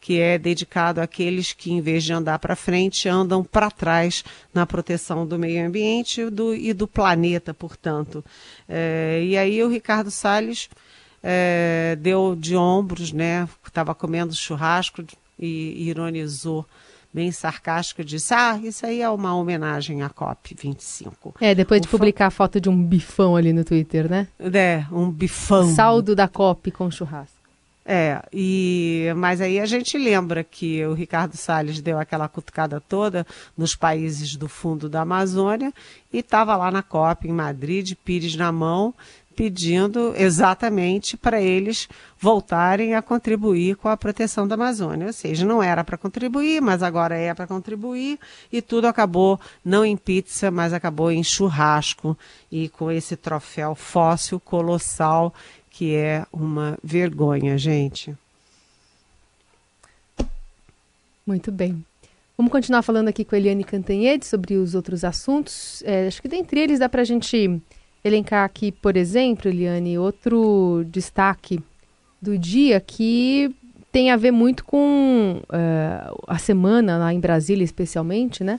que 0.00 0.20
é 0.20 0.36
dedicado 0.36 1.00
àqueles 1.00 1.54
que, 1.54 1.72
em 1.72 1.80
vez 1.80 2.04
de 2.04 2.12
andar 2.12 2.38
para 2.38 2.54
frente, 2.54 3.08
andam 3.08 3.42
para 3.42 3.70
trás 3.70 4.22
na 4.52 4.66
proteção 4.66 5.26
do 5.26 5.38
meio 5.38 5.66
ambiente 5.66 6.28
do, 6.28 6.54
e 6.54 6.74
do 6.74 6.86
planeta, 6.86 7.54
portanto. 7.54 8.22
É, 8.68 9.22
e 9.24 9.38
aí 9.38 9.62
o 9.62 9.68
Ricardo 9.68 10.10
Salles 10.10 10.68
é, 11.22 11.96
deu 11.98 12.36
de 12.38 12.54
ombros, 12.54 13.10
né? 13.12 13.48
Estava 13.66 13.94
comendo 13.94 14.34
churrasco 14.34 15.02
e 15.38 15.88
ironizou 15.88 16.66
bem 17.14 17.30
sarcástico, 17.30 18.04
disse: 18.04 18.34
Ah, 18.34 18.58
isso 18.62 18.84
aí 18.84 19.00
é 19.00 19.08
uma 19.08 19.36
homenagem 19.36 20.02
à 20.02 20.10
COP25. 20.10 21.34
É, 21.40 21.54
depois 21.54 21.80
de 21.80 21.86
publicar 21.86 22.26
a 22.26 22.30
foto 22.30 22.60
de 22.60 22.68
um 22.68 22.82
bifão 22.82 23.36
ali 23.36 23.52
no 23.52 23.64
Twitter, 23.64 24.10
né? 24.10 24.26
É, 24.40 24.84
um 24.90 25.08
bifão. 25.08 25.72
Saldo 25.72 26.16
da 26.16 26.26
COP 26.26 26.72
com 26.72 26.90
churrasco. 26.90 27.34
É, 27.86 28.22
e, 28.32 29.12
mas 29.14 29.42
aí 29.42 29.60
a 29.60 29.66
gente 29.66 29.98
lembra 29.98 30.42
que 30.42 30.84
o 30.86 30.94
Ricardo 30.94 31.36
Salles 31.36 31.82
deu 31.82 31.98
aquela 31.98 32.26
cutucada 32.28 32.80
toda 32.80 33.26
nos 33.58 33.76
países 33.76 34.36
do 34.36 34.48
fundo 34.48 34.88
da 34.88 35.02
Amazônia 35.02 35.70
e 36.10 36.20
estava 36.20 36.56
lá 36.56 36.70
na 36.70 36.82
COP 36.82 37.28
em 37.28 37.32
Madrid, 37.32 37.94
Pires 38.02 38.36
na 38.36 38.50
mão, 38.50 38.94
pedindo 39.34 40.14
exatamente 40.16 41.16
para 41.16 41.40
eles 41.40 41.88
voltarem 42.18 42.94
a 42.94 43.02
contribuir 43.02 43.76
com 43.76 43.88
a 43.88 43.96
proteção 43.96 44.46
da 44.46 44.54
Amazônia. 44.54 45.08
Ou 45.08 45.12
seja, 45.12 45.44
não 45.44 45.62
era 45.62 45.84
para 45.84 45.98
contribuir, 45.98 46.60
mas 46.60 46.82
agora 46.82 47.16
é 47.16 47.34
para 47.34 47.46
contribuir 47.46 48.18
e 48.52 48.62
tudo 48.62 48.86
acabou 48.86 49.38
não 49.64 49.84
em 49.84 49.96
pizza, 49.96 50.50
mas 50.50 50.72
acabou 50.72 51.10
em 51.10 51.22
churrasco 51.22 52.16
e 52.50 52.68
com 52.68 52.90
esse 52.90 53.16
troféu 53.16 53.74
fóssil 53.74 54.40
colossal 54.40 55.34
que 55.70 55.94
é 55.94 56.24
uma 56.32 56.78
vergonha, 56.84 57.58
gente. 57.58 58.14
Muito 61.26 61.50
bem. 61.50 61.84
Vamos 62.36 62.52
continuar 62.52 62.82
falando 62.82 63.08
aqui 63.08 63.24
com 63.24 63.34
a 63.34 63.38
Eliane 63.38 63.64
Cantanhede 63.64 64.26
sobre 64.26 64.54
os 64.54 64.74
outros 64.74 65.04
assuntos. 65.04 65.82
É, 65.84 66.06
acho 66.06 66.20
que 66.20 66.28
dentre 66.28 66.60
eles 66.60 66.78
dá 66.78 66.88
para 66.88 67.02
a 67.02 67.04
gente 67.04 67.60
elencar 68.04 68.44
aqui, 68.44 68.70
por 68.70 68.96
exemplo, 68.96 69.48
Eliane, 69.48 69.98
outro 69.98 70.84
destaque 70.88 71.60
do 72.20 72.38
dia 72.38 72.80
que 72.80 73.54
tem 73.90 74.10
a 74.10 74.16
ver 74.16 74.30
muito 74.30 74.64
com 74.64 75.40
uh, 75.44 76.24
a 76.26 76.38
semana 76.38 76.98
lá 76.98 77.14
em 77.14 77.20
Brasília, 77.20 77.64
especialmente, 77.64 78.42
né? 78.42 78.58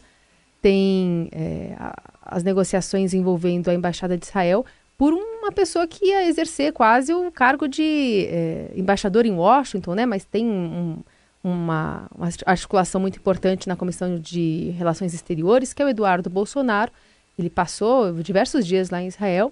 Tem 0.61 1.29
é, 1.31 1.75
as 2.21 2.41
negociações 2.41 3.13
envolvendo 3.13 3.69
a 3.69 3.73
Embaixada 3.73 4.17
de 4.17 4.25
Israel 4.25 4.65
por 4.97 5.13
uma 5.13 5.51
pessoa 5.51 5.85
que 5.85 6.05
ia 6.05 6.27
exercer 6.27 6.73
quase 6.73 7.13
o 7.13 7.29
cargo 7.31 7.67
de 7.67 8.27
é, 8.29 8.71
embaixador 8.75 9.25
em 9.25 9.33
Washington, 9.33 9.93
né? 9.93 10.05
Mas 10.05 10.23
tem 10.23 10.45
um, 10.45 10.97
uma, 11.43 12.07
uma, 12.15 12.29
articulação 12.45 12.99
muito 12.99 13.17
importante 13.19 13.67
na 13.67 13.75
Comissão 13.75 14.17
de 14.17 14.73
Relações 14.77 15.13
Exteriores, 15.13 15.73
que 15.73 15.81
é 15.81 15.85
o 15.85 15.89
Eduardo 15.89 16.29
Bolsonaro. 16.29 16.91
Ele 17.37 17.49
passou 17.49 18.13
diversos 18.13 18.65
dias 18.65 18.89
lá 18.89 19.01
em 19.01 19.07
Israel. 19.07 19.51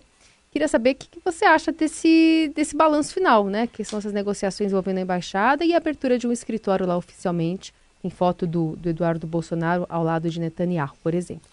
Queria 0.52 0.68
saber 0.68 0.92
o 0.92 0.96
que, 0.96 1.08
que 1.08 1.20
você 1.24 1.46
acha 1.46 1.72
desse, 1.72 2.52
desse 2.56 2.76
balanço 2.76 3.14
final, 3.14 3.48
né? 3.48 3.66
Que 3.66 3.84
são 3.84 3.98
essas 4.00 4.14
negociações 4.14 4.72
envolvendo 4.72 5.00
a 5.00 5.02
embaixada 5.02 5.66
e 5.66 5.74
a 5.74 5.78
abertura 5.78 6.18
de 6.18 6.28
um 6.28 6.32
escritório 6.32 6.86
lá 6.86 6.96
oficialmente, 6.96 7.74
em 8.04 8.10
foto 8.10 8.46
do, 8.46 8.76
do 8.76 8.90
Eduardo 8.90 9.26
Bolsonaro 9.26 9.86
ao 9.90 10.04
lado 10.04 10.30
de 10.30 10.40
Netanyahu, 10.40 10.94
por 11.02 11.16
exemplo. 11.16 11.50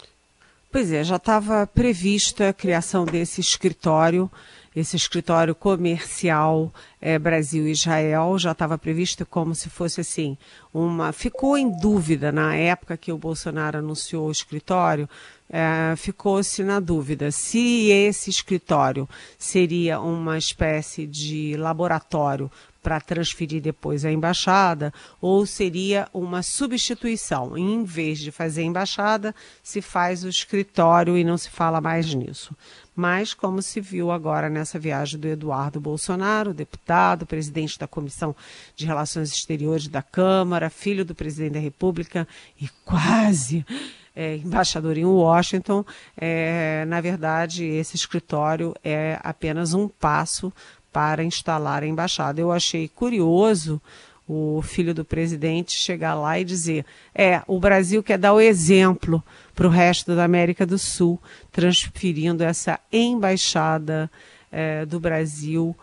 Pois 0.71 0.89
é, 0.89 1.03
já 1.03 1.17
estava 1.17 1.67
prevista 1.67 2.47
a 2.47 2.53
criação 2.53 3.03
desse 3.03 3.41
escritório, 3.41 4.31
esse 4.73 4.95
escritório 4.95 5.53
comercial 5.53 6.73
é, 7.01 7.19
Brasil-Israel, 7.19 8.39
já 8.39 8.53
estava 8.53 8.77
previsto 8.77 9.25
como 9.25 9.53
se 9.53 9.69
fosse 9.69 9.99
assim, 9.99 10.37
uma. 10.73 11.11
Ficou 11.11 11.57
em 11.57 11.69
dúvida 11.77 12.31
na 12.31 12.55
época 12.55 12.95
que 12.95 13.11
o 13.11 13.17
Bolsonaro 13.17 13.79
anunciou 13.79 14.29
o 14.29 14.31
escritório, 14.31 15.09
é, 15.49 15.93
ficou-se 15.97 16.63
na 16.63 16.79
dúvida 16.79 17.31
se 17.31 17.89
esse 17.89 18.29
escritório 18.29 19.09
seria 19.37 19.99
uma 19.99 20.37
espécie 20.37 21.05
de 21.05 21.57
laboratório 21.57 22.49
para 22.81 22.99
transferir 22.99 23.61
depois 23.61 24.03
à 24.03 24.11
embaixada, 24.11 24.93
ou 25.19 25.45
seria 25.45 26.07
uma 26.13 26.41
substituição. 26.41 27.57
Em 27.57 27.83
vez 27.83 28.19
de 28.19 28.31
fazer 28.31 28.61
a 28.61 28.65
embaixada, 28.65 29.35
se 29.61 29.81
faz 29.81 30.23
o 30.23 30.29
escritório 30.29 31.17
e 31.17 31.23
não 31.23 31.37
se 31.37 31.49
fala 31.49 31.79
mais 31.79 32.13
nisso. 32.13 32.55
Mas, 32.95 33.33
como 33.33 33.61
se 33.61 33.79
viu 33.79 34.11
agora 34.11 34.49
nessa 34.49 34.77
viagem 34.77 35.19
do 35.19 35.27
Eduardo 35.27 35.79
Bolsonaro, 35.79 36.53
deputado, 36.53 37.25
presidente 37.25 37.79
da 37.79 37.87
Comissão 37.87 38.35
de 38.75 38.85
Relações 38.85 39.31
Exteriores 39.31 39.87
da 39.87 40.01
Câmara, 40.01 40.69
filho 40.69 41.05
do 41.05 41.15
presidente 41.15 41.53
da 41.53 41.59
República 41.59 42.27
e 42.59 42.67
quase 42.83 43.65
é, 44.15 44.35
embaixador 44.35 44.97
em 44.97 45.05
Washington, 45.05 45.85
é, 46.17 46.83
na 46.85 46.99
verdade, 46.99 47.63
esse 47.63 47.95
escritório 47.95 48.73
é 48.83 49.19
apenas 49.23 49.73
um 49.73 49.87
passo 49.87 50.51
para 50.91 51.23
instalar 51.23 51.83
a 51.83 51.87
embaixada. 51.87 52.41
Eu 52.41 52.51
achei 52.51 52.87
curioso 52.87 53.81
o 54.27 54.61
filho 54.61 54.93
do 54.93 55.03
presidente 55.03 55.73
chegar 55.73 56.13
lá 56.13 56.39
e 56.39 56.45
dizer: 56.45 56.85
é, 57.13 57.41
o 57.47 57.59
Brasil 57.59 58.01
quer 58.01 58.17
dar 58.17 58.33
o 58.33 58.39
exemplo 58.39 59.21
para 59.53 59.67
o 59.67 59.69
resto 59.69 60.15
da 60.15 60.23
América 60.23 60.65
do 60.65 60.77
Sul, 60.77 61.21
transferindo 61.51 62.43
essa 62.43 62.79
embaixada 62.91 64.09
é, 64.51 64.85
do 64.85 64.99
Brasil 64.99 65.75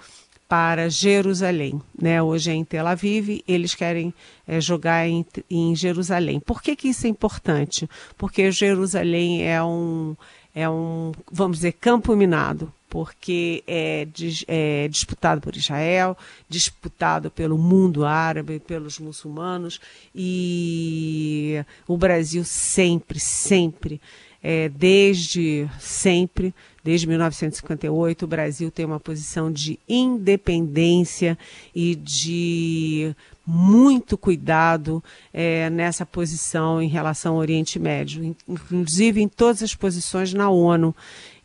para 0.49 0.88
Jerusalém. 0.88 1.81
Né? 2.00 2.23
Hoje 2.23 2.50
é 2.50 2.55
em 2.55 2.65
Tel 2.65 2.87
Aviv, 2.87 3.43
eles 3.47 3.75
querem 3.75 4.15
é, 4.47 4.61
jogar 4.61 5.07
em, 5.07 5.25
em 5.50 5.77
Jerusalém. 5.77 6.41
Por 6.41 6.62
que, 6.62 6.75
que 6.75 6.88
isso 6.88 7.07
é 7.07 7.11
importante? 7.11 7.88
Porque 8.17 8.50
Jerusalém 8.50 9.47
é 9.47 9.62
um, 9.62 10.17
é 10.55 10.69
um, 10.69 11.12
vamos 11.31 11.59
dizer, 11.59 11.73
campo 11.73 12.17
minado 12.17 12.73
porque 12.88 13.62
é, 13.66 14.07
é, 14.47 14.88
disputado 14.88 15.40
por 15.40 15.57
Israel, 15.57 16.16
disputado 16.49 17.30
pelo 17.30 17.59
mundo 17.59 18.04
árabe, 18.04 18.59
pelos 18.59 18.99
muçulmanos, 18.99 19.80
e 20.14 21.62
o 21.87 21.97
Brasil 21.97 22.45
sempre, 22.45 23.21
sempre, 23.21 24.00
é, 24.42 24.68
desde 24.68 25.68
sempre, 25.78 26.54
desde 26.83 27.07
1958, 27.07 28.25
o 28.25 28.28
Brasil 28.28 28.71
tem 28.71 28.87
uma 28.87 29.00
posição 29.00 29.52
de 29.52 29.78
independência 29.88 31.37
e 31.75 31.95
de 31.95 33.14
muito 33.45 34.16
cuidado 34.16 35.02
é, 35.33 35.68
nessa 35.71 36.07
posição 36.07 36.80
em 36.80 36.88
relação 36.88 37.35
ao 37.35 37.40
Oriente 37.40 37.78
Médio, 37.78 38.37
inclusive 38.47 39.21
em 39.21 39.28
todas 39.28 39.62
as 39.62 39.75
posições 39.75 40.33
na 40.33 40.50
ONU. 40.50 40.95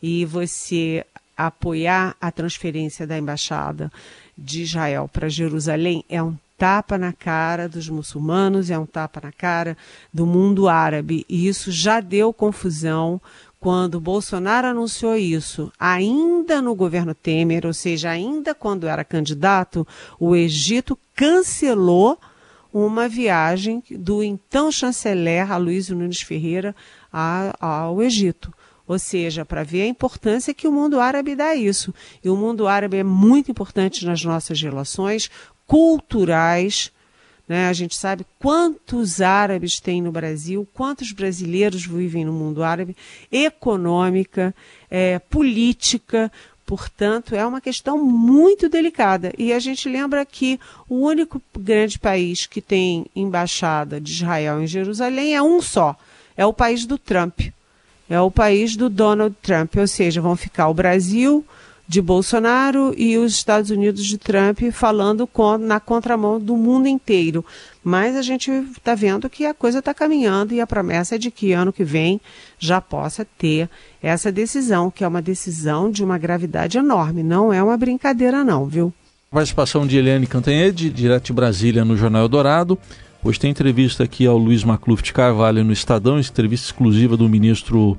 E 0.02 0.26
você 0.26 1.06
apoiar 1.38 2.16
a 2.20 2.32
transferência 2.32 3.06
da 3.08 3.18
embaixada 3.18 3.92
de 4.38 4.64
Israel 4.64 5.10
para 5.12 5.30
Jerusalém 5.30 6.04
é 6.10 6.22
um 6.22 6.36
tapa 6.58 6.98
na 6.98 7.12
cara 7.12 7.68
dos 7.68 7.90
muçulmanos, 7.90 8.70
é 8.70 8.78
um 8.78 8.86
tapa 8.86 9.20
na 9.22 9.32
cara 9.32 9.78
do 10.14 10.26
mundo 10.26 10.68
árabe. 10.68 11.26
E 11.28 11.48
isso 11.48 11.72
já 11.72 12.00
deu 12.00 12.32
confusão 12.32 13.20
quando 13.60 14.00
Bolsonaro 14.00 14.68
anunciou 14.68 15.16
isso, 15.16 15.72
ainda 15.80 16.62
no 16.62 16.76
governo 16.76 17.16
Temer, 17.16 17.66
ou 17.66 17.74
seja, 17.74 18.10
ainda 18.10 18.54
quando 18.54 18.88
era 18.88 19.06
candidato, 19.06 19.88
o 20.20 20.36
Egito 20.36 21.00
cancelou 21.16 22.20
uma 22.74 23.08
viagem 23.08 23.82
do 23.92 24.22
então 24.22 24.70
chanceler 24.72 25.50
Aloysio 25.50 25.96
Nunes 25.96 26.22
Ferreira 26.22 26.76
ao 27.60 28.02
Egito. 28.02 28.54
Ou 28.88 29.00
seja, 29.00 29.46
para 29.46 29.64
ver 29.64 29.84
a 29.84 29.88
importância 29.88 30.54
que 30.54 30.68
o 30.68 30.72
mundo 30.72 31.00
árabe 31.00 31.36
dá 31.36 31.48
a 31.48 31.56
isso. 31.56 31.94
E 32.24 32.30
o 32.30 32.36
mundo 32.36 32.68
árabe 32.68 32.98
é 32.98 33.04
muito 33.04 33.50
importante 33.50 34.06
nas 34.06 34.24
nossas 34.24 34.62
relações 34.62 35.32
culturais. 35.66 36.92
Né? 37.48 37.68
A 37.68 37.74
gente 37.74 37.96
sabe 37.96 38.26
quantos 38.40 39.22
árabes 39.22 39.80
tem 39.80 40.02
no 40.02 40.12
Brasil, 40.12 40.68
quantos 40.74 41.14
brasileiros 41.14 41.86
vivem 41.86 42.26
no 42.26 42.34
mundo 42.34 42.62
árabe, 42.62 42.96
econômica, 43.32 44.54
é, 44.92 45.18
política. 45.18 46.30
Portanto, 46.66 47.36
é 47.36 47.46
uma 47.46 47.62
questão 47.62 47.98
muito 47.98 48.68
delicada. 48.68 49.32
E 49.38 49.54
a 49.54 49.60
gente 49.60 49.88
lembra 49.88 50.26
que 50.26 50.60
o 50.90 50.96
único 51.06 51.42
grande 51.58 51.98
país 51.98 52.46
que 52.46 52.62
tem 52.62 53.06
embaixada 53.16 54.00
de 54.00 54.12
Israel 54.12 54.62
em 54.62 54.68
Jerusalém 54.68 55.36
é 55.36 55.42
um 55.42 55.62
só: 55.62 55.96
é 56.36 56.46
o 56.46 56.54
país 56.54 56.86
do 56.86 56.98
Trump 56.98 57.42
é 58.10 58.20
o 58.20 58.32
país 58.32 58.76
do 58.76 58.90
Donald 58.90 59.36
Trump, 59.42 59.76
ou 59.78 59.88
seja, 59.88 60.22
vão 60.22 60.36
ficar 60.36 60.68
o 60.68 60.74
Brasil 60.74 61.46
de 61.88 62.02
Bolsonaro 62.02 62.94
e 62.98 63.18
os 63.18 63.34
Estados 63.34 63.70
Unidos 63.70 64.06
de 64.06 64.18
Trump 64.18 64.60
falando 64.72 65.28
com, 65.28 65.58
na 65.58 65.80
contramão 65.80 66.40
do 66.40 66.56
mundo 66.56 66.88
inteiro. 66.88 67.46
Mas 67.84 68.16
a 68.16 68.22
gente 68.22 68.50
está 68.50 68.96
vendo 68.96 69.30
que 69.30 69.46
a 69.46 69.54
coisa 69.54 69.80
está 69.80 69.94
caminhando 69.94 70.54
e 70.54 70.62
a 70.62 70.68
promessa 70.68 71.16
é 71.16 71.18
de 71.18 71.30
que 71.30 71.52
ano 71.52 71.74
que 71.74 71.84
vem 71.84 72.22
já 72.58 72.80
possa 72.80 73.28
ter 73.38 73.70
essa 74.02 74.32
decisão, 74.32 74.90
que 74.90 75.04
é 75.04 75.08
uma 75.08 75.22
decisão 75.22 75.92
de 75.92 76.04
uma 76.04 76.18
gravidade 76.18 76.78
enorme. 76.78 77.22
Não 77.22 77.52
é 77.52 77.62
uma 77.62 77.78
brincadeira, 77.78 78.44
não, 78.44 78.66
viu? 78.66 78.94
Participação 79.30 79.86
de 79.86 79.98
Eliane 79.98 80.28
Cantanhede, 80.28 80.90
direto 80.90 81.26
de 81.26 81.34
Brasília, 81.34 81.84
no 81.84 81.98
Jornal 81.98 82.22
Eldorado. 82.22 82.78
Hoje 83.26 83.40
tem 83.40 83.52
entrevista 83.52 84.04
aqui 84.04 84.26
ao 84.26 84.38
Luiz 84.38 84.66
Macluf 84.66 85.02
de 85.02 85.14
Carvalho 85.14 85.64
no 85.64 85.72
Estadão, 85.72 86.20
entrevista 86.20 86.66
exclusiva 86.68 87.16
do 87.16 87.30
ministro 87.30 87.98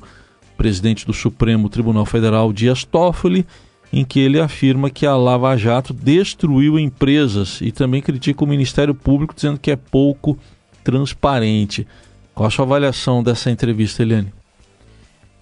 presidente 0.55 1.07
do 1.07 1.15
Supremo 1.15 1.71
Tribunal 1.71 2.05
Federal, 2.05 2.53
Dias 2.53 2.85
Toffoli, 2.85 3.47
em 3.91 4.05
que 4.05 4.21
ele 4.21 4.39
afirma 4.39 4.91
que 4.91 5.07
a 5.07 5.17
Lava 5.17 5.57
Jato 5.57 5.95
destruiu 5.95 6.79
empresas 6.79 7.63
e 7.63 7.73
também 7.73 8.03
critica 8.03 8.45
o 8.45 8.47
Ministério 8.47 8.95
Público, 8.95 9.35
dizendo 9.35 9.59
que 9.59 9.71
é 9.71 9.77
pouco 9.77 10.39
transparente. 10.85 11.89
Qual 12.35 12.47
a 12.47 12.51
sua 12.51 12.67
avaliação 12.67 13.23
dessa 13.23 13.51
entrevista, 13.51 14.03
Eliane? 14.03 14.31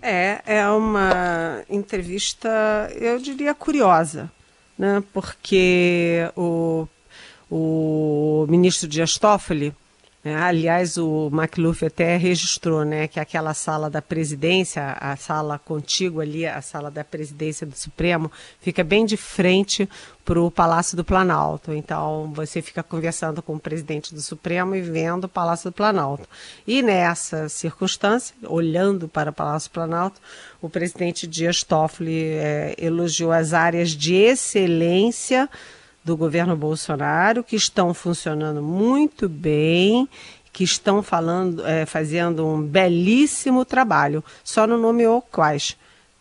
É, 0.00 0.42
é 0.46 0.68
uma 0.68 1.60
entrevista, 1.68 2.48
eu 3.00 3.18
diria, 3.18 3.52
curiosa, 3.52 4.30
né? 4.78 5.02
porque 5.12 6.30
o 6.36 6.86
o 7.54 8.46
ministro 8.48 8.88
Dias 8.88 9.18
Toffoli, 9.18 9.74
é, 10.24 10.34
aliás, 10.34 10.96
o 10.96 11.28
McLuff 11.30 11.84
até 11.84 12.16
registrou 12.16 12.82
né, 12.82 13.08
que 13.08 13.20
aquela 13.20 13.52
sala 13.52 13.90
da 13.90 14.00
presidência, 14.00 14.92
a 14.92 15.16
sala 15.16 15.58
contígua 15.58 16.22
ali, 16.22 16.46
a 16.46 16.62
sala 16.62 16.90
da 16.90 17.04
presidência 17.04 17.66
do 17.66 17.76
Supremo, 17.76 18.32
fica 18.60 18.82
bem 18.82 19.04
de 19.04 19.18
frente 19.18 19.86
para 20.24 20.40
o 20.40 20.50
Palácio 20.50 20.96
do 20.96 21.04
Planalto. 21.04 21.74
Então, 21.74 22.32
você 22.34 22.62
fica 22.62 22.82
conversando 22.82 23.42
com 23.42 23.56
o 23.56 23.60
presidente 23.60 24.14
do 24.14 24.22
Supremo 24.22 24.74
e 24.74 24.80
vendo 24.80 25.24
o 25.24 25.28
Palácio 25.28 25.70
do 25.70 25.74
Planalto. 25.74 26.26
E 26.66 26.80
nessa 26.80 27.50
circunstância, 27.50 28.34
olhando 28.44 29.08
para 29.08 29.30
o 29.30 29.34
Palácio 29.34 29.68
do 29.68 29.74
Planalto, 29.74 30.20
o 30.62 30.70
presidente 30.70 31.26
Dias 31.26 31.62
Toffoli 31.64 32.28
é, 32.28 32.76
elogiou 32.78 33.32
as 33.32 33.52
áreas 33.52 33.90
de 33.90 34.14
excelência 34.14 35.50
do 36.04 36.16
governo 36.16 36.56
Bolsonaro, 36.56 37.44
que 37.44 37.56
estão 37.56 37.94
funcionando 37.94 38.62
muito 38.62 39.28
bem, 39.28 40.08
que 40.52 40.64
estão 40.64 41.02
falando, 41.02 41.66
é, 41.66 41.86
fazendo 41.86 42.46
um 42.46 42.60
belíssimo 42.60 43.64
trabalho. 43.64 44.22
Só 44.44 44.66
não 44.66 44.78
nomeou 44.78 45.22
quais, 45.22 45.76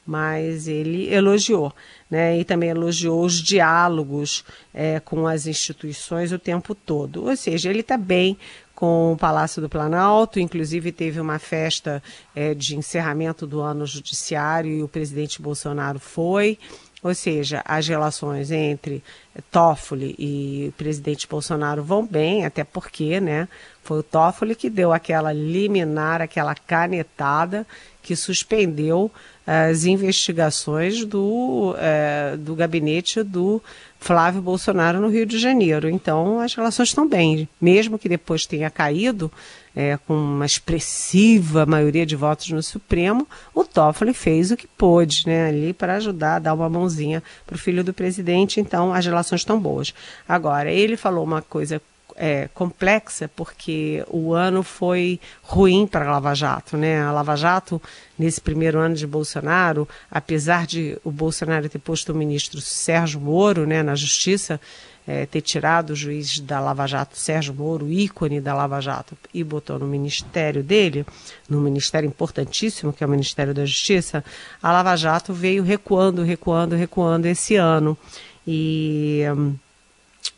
mas 0.06 0.68
ele 0.68 1.14
elogiou. 1.14 1.74
Né, 2.10 2.38
e 2.38 2.44
também 2.44 2.70
elogiou 2.70 3.24
os 3.24 3.42
diálogos 3.42 4.44
é, 4.74 5.00
com 5.00 5.26
as 5.26 5.48
instituições 5.48 6.34
o 6.34 6.38
tempo 6.38 6.76
todo. 6.76 7.26
Ou 7.26 7.38
seja, 7.38 7.70
ele 7.70 7.80
está 7.80 7.96
bem 7.96 8.38
com 8.76 9.14
o 9.14 9.16
Palácio 9.16 9.62
do 9.62 9.70
Planalto, 9.70 10.38
inclusive 10.38 10.92
teve 10.92 11.22
uma 11.22 11.40
festa 11.40 12.04
é, 12.36 12.54
de 12.54 12.76
encerramento 12.76 13.48
do 13.48 13.62
ano 13.62 13.86
judiciário 13.86 14.72
e 14.72 14.84
o 14.84 14.90
presidente 14.90 15.42
Bolsonaro 15.42 16.00
foi. 16.00 16.58
Ou 17.04 17.16
seja, 17.16 17.64
as 17.66 17.88
relações 17.88 18.52
entre 18.52 19.04
Toffoli 19.50 20.16
e 20.20 20.72
presidente 20.78 21.28
Bolsonaro 21.28 21.84
vão 21.84 22.06
bem, 22.06 22.46
até 22.46 22.64
porque, 22.64 23.20
né, 23.20 23.48
foi 23.84 24.00
o 24.00 24.04
Toffoli 24.04 24.56
que 24.56 24.70
deu 24.70 24.94
aquela 24.94 25.34
liminar, 25.34 26.22
aquela 26.22 26.54
canetada 26.54 27.66
que 28.04 28.16
suspendeu 28.16 29.12
as 29.46 29.86
investigações 29.86 31.04
do, 31.04 31.76
é, 31.78 32.38
do 32.38 32.56
gabinete 32.56 33.24
do 33.24 33.62
Flávio 34.00 34.42
Bolsonaro 34.42 35.00
no 35.00 35.10
Rio 35.10 35.26
de 35.26 35.38
Janeiro. 35.38 35.90
Então, 35.90 36.40
as 36.40 36.54
relações 36.54 36.90
estão 36.90 37.08
bem, 37.08 37.48
mesmo 37.60 38.00
que 38.00 38.10
depois 38.10 38.46
tenha 38.46 38.70
caído, 38.70 39.32
é, 39.76 39.98
com 40.06 40.14
uma 40.14 40.46
expressiva 40.46 41.66
maioria 41.66 42.06
de 42.06 42.16
votos 42.16 42.50
no 42.50 42.62
Supremo, 42.62 43.28
o 43.54 43.64
Toffoli 43.64 44.14
fez 44.14 44.52
o 44.52 44.58
que 44.58 44.68
pôde 44.68 45.24
né, 45.26 45.48
ali 45.48 45.74
para 45.74 45.96
ajudar 45.96 46.40
dar 46.40 46.54
uma 46.54 46.70
mãozinha 46.70 47.24
para 47.46 47.56
o 47.56 47.60
filho 47.60 47.84
do 47.84 47.94
presidente, 47.94 48.60
então 48.60 48.94
as 48.94 49.06
relações 49.06 49.42
estão 49.42 49.60
boas. 49.60 49.94
Agora, 50.28 50.72
ele 50.72 50.98
falou 50.98 51.24
uma 51.24 51.42
coisa 51.42 51.82
é, 52.22 52.48
complexa 52.54 53.28
porque 53.28 54.06
o 54.08 54.36
ano 54.36 54.62
foi 54.62 55.20
ruim 55.42 55.88
para 55.88 56.06
a 56.06 56.12
Lava 56.12 56.36
Jato. 56.36 56.78
Né? 56.78 57.02
A 57.02 57.12
Lava 57.12 57.36
Jato, 57.36 57.82
nesse 58.18 58.40
primeiro 58.40 58.78
ano 58.78 58.94
de 58.94 59.08
Bolsonaro, 59.08 59.90
apesar 60.10 60.68
de 60.68 60.96
o 61.04 61.10
Bolsonaro 61.10 61.68
ter 61.68 61.80
posto 61.80 62.12
o 62.12 62.16
ministro 62.16 62.62
Sérgio 62.62 63.20
Moro 63.20 63.66
né, 63.66 63.82
na 63.82 63.96
Justiça, 63.96 64.62
é, 65.08 65.26
ter 65.26 65.42
tirado 65.42 65.90
o 65.90 65.96
juiz 65.96 66.40
da 66.40 66.60
Lava 66.60 66.86
Jato, 66.86 67.18
Sérgio 67.18 67.56
Moro, 67.56 67.92
ícone 67.92 68.40
da 68.40 68.54
Lava 68.54 68.80
Jato, 68.80 69.18
e 69.34 69.44
botou 69.44 69.80
no 69.80 69.88
ministério 69.88 70.62
dele, 70.62 71.04
no 71.50 71.60
ministério 71.60 72.06
importantíssimo, 72.06 72.94
que 72.94 73.04
é 73.04 73.08
o 73.08 73.10
Ministério 73.10 73.52
da 73.52 73.66
Justiça, 73.66 74.24
a 74.62 74.72
Lava 74.72 74.96
Jato 74.96 75.34
veio 75.34 75.64
recuando, 75.64 76.22
recuando, 76.22 76.76
recuando 76.76 77.26
esse 77.26 77.56
ano. 77.56 77.98
E. 78.46 79.24
Hum, 79.36 79.56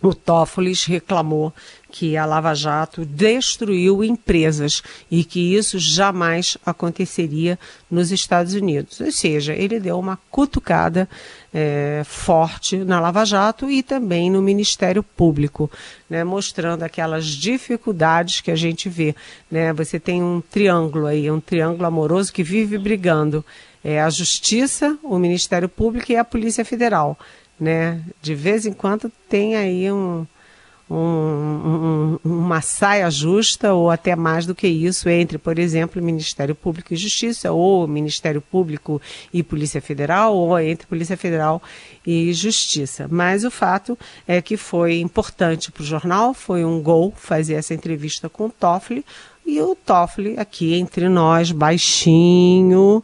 o 0.08 0.14
Tófolis 0.14 0.86
reclamou 0.86 1.54
que 1.90 2.18
a 2.18 2.26
Lava 2.26 2.54
Jato 2.54 3.06
destruiu 3.06 4.04
empresas 4.04 4.82
e 5.10 5.24
que 5.24 5.56
isso 5.56 5.78
jamais 5.78 6.58
aconteceria 6.66 7.58
nos 7.90 8.12
Estados 8.12 8.54
Unidos. 8.54 9.00
Ou 9.00 9.12
seja, 9.12 9.54
ele 9.54 9.80
deu 9.80 10.00
uma 10.00 10.18
cutucada 10.30 11.08
é, 11.54 12.02
forte 12.04 12.78
na 12.78 13.00
Lava 13.00 13.24
Jato 13.24 13.70
e 13.70 13.84
também 13.84 14.30
no 14.32 14.42
Ministério 14.42 15.04
Público, 15.04 15.70
né, 16.10 16.24
mostrando 16.24 16.84
aquelas 16.84 17.26
dificuldades 17.26 18.42
que 18.42 18.50
a 18.50 18.56
gente 18.56 18.90
vê. 18.90 19.16
Né? 19.50 19.72
Você 19.74 20.00
tem 20.00 20.24
um 20.24 20.42
triângulo 20.42 21.06
aí, 21.06 21.30
um 21.30 21.40
triângulo 21.40 21.86
amoroso 21.86 22.34
que 22.34 22.44
vive 22.44 22.78
brigando. 22.78 23.46
É 23.84 24.02
a 24.02 24.10
Justiça, 24.10 24.98
o 25.04 25.20
Ministério 25.20 25.70
Público 25.70 26.12
e 26.12 26.16
a 26.16 26.24
Polícia 26.24 26.66
Federal 26.66 27.18
né? 27.60 28.02
De 28.22 28.36
vez 28.36 28.66
em 28.66 28.74
quando 28.74 29.12
tem 29.30 29.56
aí 29.56 29.92
um, 29.92 30.26
um, 30.90 30.96
um, 30.96 32.20
uma 32.24 32.62
saia 32.62 33.10
justa 33.10 33.74
ou 33.74 33.90
até 33.90 34.16
mais 34.16 34.46
do 34.46 34.54
que 34.54 34.68
isso 34.68 35.10
entre, 35.10 35.38
por 35.38 35.58
exemplo, 35.58 36.02
Ministério 36.02 36.54
Público 36.54 36.94
e 36.94 36.98
Justiça 36.98 37.52
ou 37.52 37.88
Ministério 37.88 38.42
Público 38.42 39.02
e 39.34 39.42
Polícia 39.42 39.82
Federal 39.82 40.36
ou 40.36 40.60
entre 40.60 40.88
Polícia 40.88 41.18
Federal 41.18 41.62
e 42.06 42.34
Justiça. 42.34 43.08
Mas 43.10 43.44
o 43.44 43.52
fato 43.52 43.98
é 44.28 44.42
que 44.42 44.58
foi 44.58 45.00
importante 45.00 45.72
para 45.72 45.84
o 45.84 45.86
jornal, 45.86 46.34
foi 46.34 46.64
um 46.64 46.82
gol 46.82 47.14
fazer 47.16 47.56
essa 47.56 47.74
entrevista 47.74 48.30
com 48.30 48.46
o 48.46 48.52
Toffoli 48.52 49.06
e 49.46 49.60
o 49.62 49.76
Toffoli 49.76 50.38
aqui 50.38 50.74
entre 50.76 51.10
nós, 51.10 51.52
baixinho, 51.52 53.04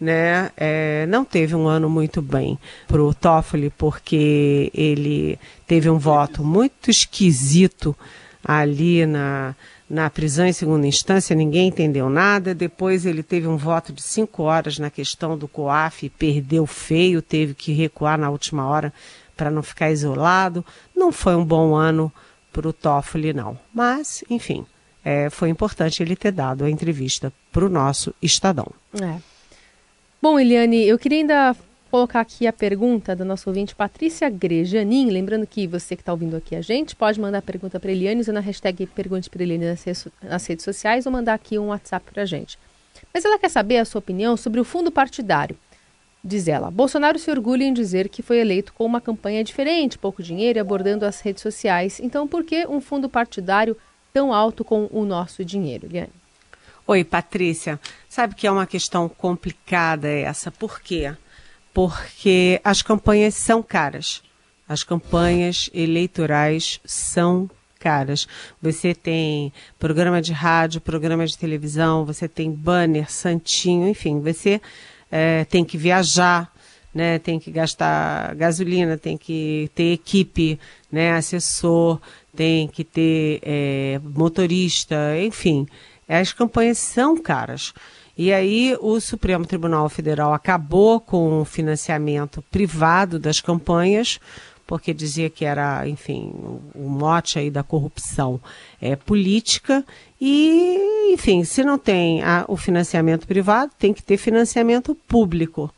né, 0.00 0.50
é, 0.56 1.06
não 1.06 1.24
teve 1.24 1.54
um 1.54 1.66
ano 1.66 1.90
muito 1.90 2.22
bem 2.22 2.58
para 2.86 3.02
o 3.02 3.12
Toffoli, 3.12 3.70
porque 3.70 4.70
ele 4.72 5.38
teve 5.66 5.90
um 5.90 5.98
voto 5.98 6.44
muito 6.44 6.90
esquisito 6.90 7.96
ali 8.44 9.04
na, 9.04 9.54
na 9.90 10.08
prisão 10.08 10.46
em 10.46 10.52
segunda 10.52 10.86
instância, 10.86 11.34
ninguém 11.34 11.68
entendeu 11.68 12.08
nada. 12.08 12.54
Depois 12.54 13.06
ele 13.06 13.22
teve 13.22 13.46
um 13.46 13.56
voto 13.56 13.92
de 13.92 14.02
cinco 14.02 14.44
horas 14.44 14.78
na 14.78 14.90
questão 14.90 15.36
do 15.36 15.48
COAF, 15.48 16.08
perdeu 16.10 16.66
feio, 16.66 17.20
teve 17.20 17.54
que 17.54 17.72
recuar 17.72 18.18
na 18.18 18.30
última 18.30 18.66
hora 18.66 18.92
para 19.36 19.50
não 19.50 19.62
ficar 19.62 19.90
isolado. 19.90 20.64
Não 20.94 21.10
foi 21.10 21.34
um 21.34 21.44
bom 21.44 21.74
ano 21.74 22.12
para 22.52 22.68
o 22.68 22.72
Toffoli, 22.72 23.32
não. 23.32 23.58
Mas, 23.72 24.22
enfim, 24.28 24.64
é, 25.04 25.30
foi 25.30 25.48
importante 25.48 26.02
ele 26.02 26.16
ter 26.16 26.32
dado 26.32 26.64
a 26.64 26.70
entrevista 26.70 27.32
para 27.52 27.64
o 27.64 27.68
nosso 27.68 28.14
Estadão. 28.20 28.70
É. 29.00 29.37
Bom, 30.20 30.36
Eliane, 30.36 30.84
eu 30.84 30.98
queria 30.98 31.18
ainda 31.18 31.56
colocar 31.92 32.18
aqui 32.18 32.44
a 32.48 32.52
pergunta 32.52 33.14
do 33.14 33.24
nosso 33.24 33.48
ouvinte 33.48 33.72
Patrícia 33.72 34.28
Grejanin. 34.28 35.10
Lembrando 35.10 35.46
que 35.46 35.64
você 35.64 35.94
que 35.94 36.02
está 36.02 36.10
ouvindo 36.10 36.36
aqui 36.36 36.56
a 36.56 36.60
gente 36.60 36.96
pode 36.96 37.20
mandar 37.20 37.40
pergunta 37.40 37.78
para 37.78 37.92
Eliane 37.92 38.20
usando 38.20 38.38
a 38.38 38.40
hashtag 38.40 38.84
Pergunte 38.88 39.30
para 39.30 39.44
Eliane 39.44 39.64
nas 40.20 40.44
redes 40.44 40.64
sociais 40.64 41.06
ou 41.06 41.12
mandar 41.12 41.34
aqui 41.34 41.56
um 41.56 41.68
WhatsApp 41.68 42.04
para 42.12 42.24
a 42.24 42.26
gente. 42.26 42.58
Mas 43.14 43.24
ela 43.24 43.38
quer 43.38 43.48
saber 43.48 43.76
a 43.76 43.84
sua 43.84 44.00
opinião 44.00 44.36
sobre 44.36 44.58
o 44.58 44.64
fundo 44.64 44.90
partidário. 44.90 45.56
Diz 46.22 46.48
ela: 46.48 46.68
Bolsonaro 46.68 47.16
se 47.16 47.30
orgulha 47.30 47.62
em 47.62 47.72
dizer 47.72 48.08
que 48.08 48.20
foi 48.20 48.40
eleito 48.40 48.72
com 48.72 48.84
uma 48.84 49.00
campanha 49.00 49.44
diferente, 49.44 49.96
pouco 49.96 50.20
dinheiro 50.20 50.58
e 50.58 50.60
abordando 50.60 51.06
as 51.06 51.20
redes 51.20 51.44
sociais. 51.44 52.00
Então, 52.00 52.26
por 52.26 52.42
que 52.42 52.66
um 52.66 52.80
fundo 52.80 53.08
partidário 53.08 53.76
tão 54.12 54.34
alto 54.34 54.64
com 54.64 54.88
o 54.90 55.04
nosso 55.04 55.44
dinheiro, 55.44 55.86
Eliane? 55.86 56.17
Oi, 56.90 57.04
Patrícia. 57.04 57.78
Sabe 58.08 58.34
que 58.34 58.46
é 58.46 58.50
uma 58.50 58.66
questão 58.66 59.10
complicada 59.10 60.08
essa. 60.08 60.50
Por 60.50 60.80
quê? 60.80 61.14
Porque 61.74 62.62
as 62.64 62.80
campanhas 62.80 63.34
são 63.34 63.62
caras. 63.62 64.22
As 64.66 64.82
campanhas 64.84 65.68
eleitorais 65.74 66.80
são 66.86 67.50
caras. 67.78 68.26
Você 68.62 68.94
tem 68.94 69.52
programa 69.78 70.22
de 70.22 70.32
rádio, 70.32 70.80
programa 70.80 71.26
de 71.26 71.36
televisão, 71.36 72.06
você 72.06 72.26
tem 72.26 72.50
banner, 72.50 73.12
santinho, 73.12 73.86
enfim, 73.86 74.20
você 74.20 74.58
é, 75.12 75.44
tem 75.44 75.66
que 75.66 75.76
viajar, 75.76 76.50
né, 76.94 77.18
tem 77.18 77.38
que 77.38 77.50
gastar 77.50 78.34
gasolina, 78.34 78.96
tem 78.96 79.18
que 79.18 79.70
ter 79.74 79.92
equipe, 79.92 80.58
né, 80.90 81.12
assessor, 81.12 82.00
tem 82.34 82.66
que 82.66 82.82
ter 82.82 83.40
é, 83.42 84.00
motorista, 84.02 84.96
enfim. 85.20 85.66
As 86.08 86.32
campanhas 86.32 86.78
são 86.78 87.16
caras. 87.16 87.74
E 88.16 88.32
aí 88.32 88.76
o 88.80 88.98
Supremo 88.98 89.46
Tribunal 89.46 89.88
Federal 89.88 90.32
acabou 90.32 91.00
com 91.00 91.40
o 91.40 91.44
financiamento 91.44 92.42
privado 92.50 93.18
das 93.18 93.40
campanhas, 93.40 94.18
porque 94.66 94.92
dizia 94.92 95.30
que 95.30 95.44
era, 95.44 95.88
enfim, 95.88 96.32
o 96.74 96.88
mote 96.88 97.38
aí 97.38 97.50
da 97.50 97.62
corrupção 97.62 98.40
é 98.80 98.96
política. 98.96 99.84
E, 100.20 101.12
enfim, 101.12 101.44
se 101.44 101.62
não 101.62 101.78
tem 101.78 102.22
a, 102.22 102.44
o 102.48 102.56
financiamento 102.56 103.26
privado, 103.26 103.72
tem 103.78 103.94
que 103.94 104.02
ter 104.02 104.16
financiamento 104.16 104.94
público. 105.06 105.72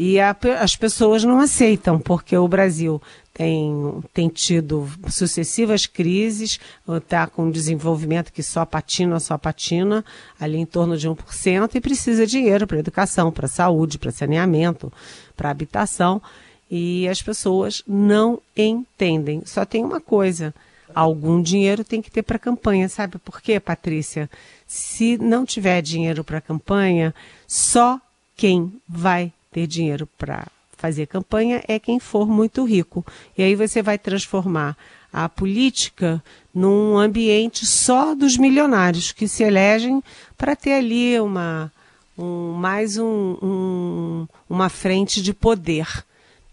E 0.00 0.20
a, 0.20 0.36
as 0.60 0.76
pessoas 0.76 1.24
não 1.24 1.40
aceitam, 1.40 1.98
porque 1.98 2.36
o 2.36 2.46
Brasil 2.46 3.02
tem, 3.34 4.00
tem 4.14 4.28
tido 4.28 4.88
sucessivas 5.08 5.86
crises, 5.86 6.60
está 6.88 7.26
com 7.26 7.46
um 7.46 7.50
desenvolvimento 7.50 8.32
que 8.32 8.40
só 8.40 8.64
patina, 8.64 9.18
só 9.18 9.36
patina, 9.36 10.04
ali 10.38 10.56
em 10.58 10.64
torno 10.64 10.96
de 10.96 11.08
1%, 11.08 11.74
e 11.74 11.80
precisa 11.80 12.24
de 12.24 12.30
dinheiro 12.30 12.64
para 12.64 12.78
educação, 12.78 13.32
para 13.32 13.48
saúde, 13.48 13.98
para 13.98 14.12
saneamento, 14.12 14.92
para 15.36 15.50
habitação. 15.50 16.22
E 16.70 17.08
as 17.08 17.20
pessoas 17.20 17.82
não 17.84 18.40
entendem. 18.56 19.42
Só 19.44 19.64
tem 19.64 19.84
uma 19.84 20.00
coisa: 20.00 20.54
algum 20.94 21.42
dinheiro 21.42 21.82
tem 21.82 22.00
que 22.00 22.10
ter 22.12 22.22
para 22.22 22.36
a 22.36 22.38
campanha. 22.38 22.88
Sabe 22.88 23.18
por 23.18 23.42
quê, 23.42 23.58
Patrícia? 23.58 24.30
Se 24.64 25.18
não 25.18 25.44
tiver 25.44 25.82
dinheiro 25.82 26.22
para 26.22 26.38
a 26.38 26.40
campanha, 26.40 27.12
só 27.48 28.00
quem 28.36 28.80
vai 28.88 29.32
ter 29.58 29.66
dinheiro 29.66 30.08
para 30.16 30.46
fazer 30.76 31.06
campanha 31.06 31.62
é 31.66 31.78
quem 31.80 31.98
for 31.98 32.28
muito 32.28 32.64
rico. 32.64 33.04
E 33.36 33.42
aí 33.42 33.56
você 33.56 33.82
vai 33.82 33.98
transformar 33.98 34.76
a 35.12 35.28
política 35.28 36.22
num 36.54 36.96
ambiente 36.96 37.66
só 37.66 38.14
dos 38.14 38.36
milionários 38.36 39.10
que 39.10 39.26
se 39.26 39.42
elegem 39.42 40.02
para 40.36 40.54
ter 40.54 40.74
ali 40.74 41.18
uma 41.18 41.72
um, 42.16 42.52
mais 42.52 42.98
um, 42.98 43.36
um, 43.42 44.28
uma 44.48 44.68
frente 44.68 45.20
de 45.22 45.32
poder. 45.32 45.86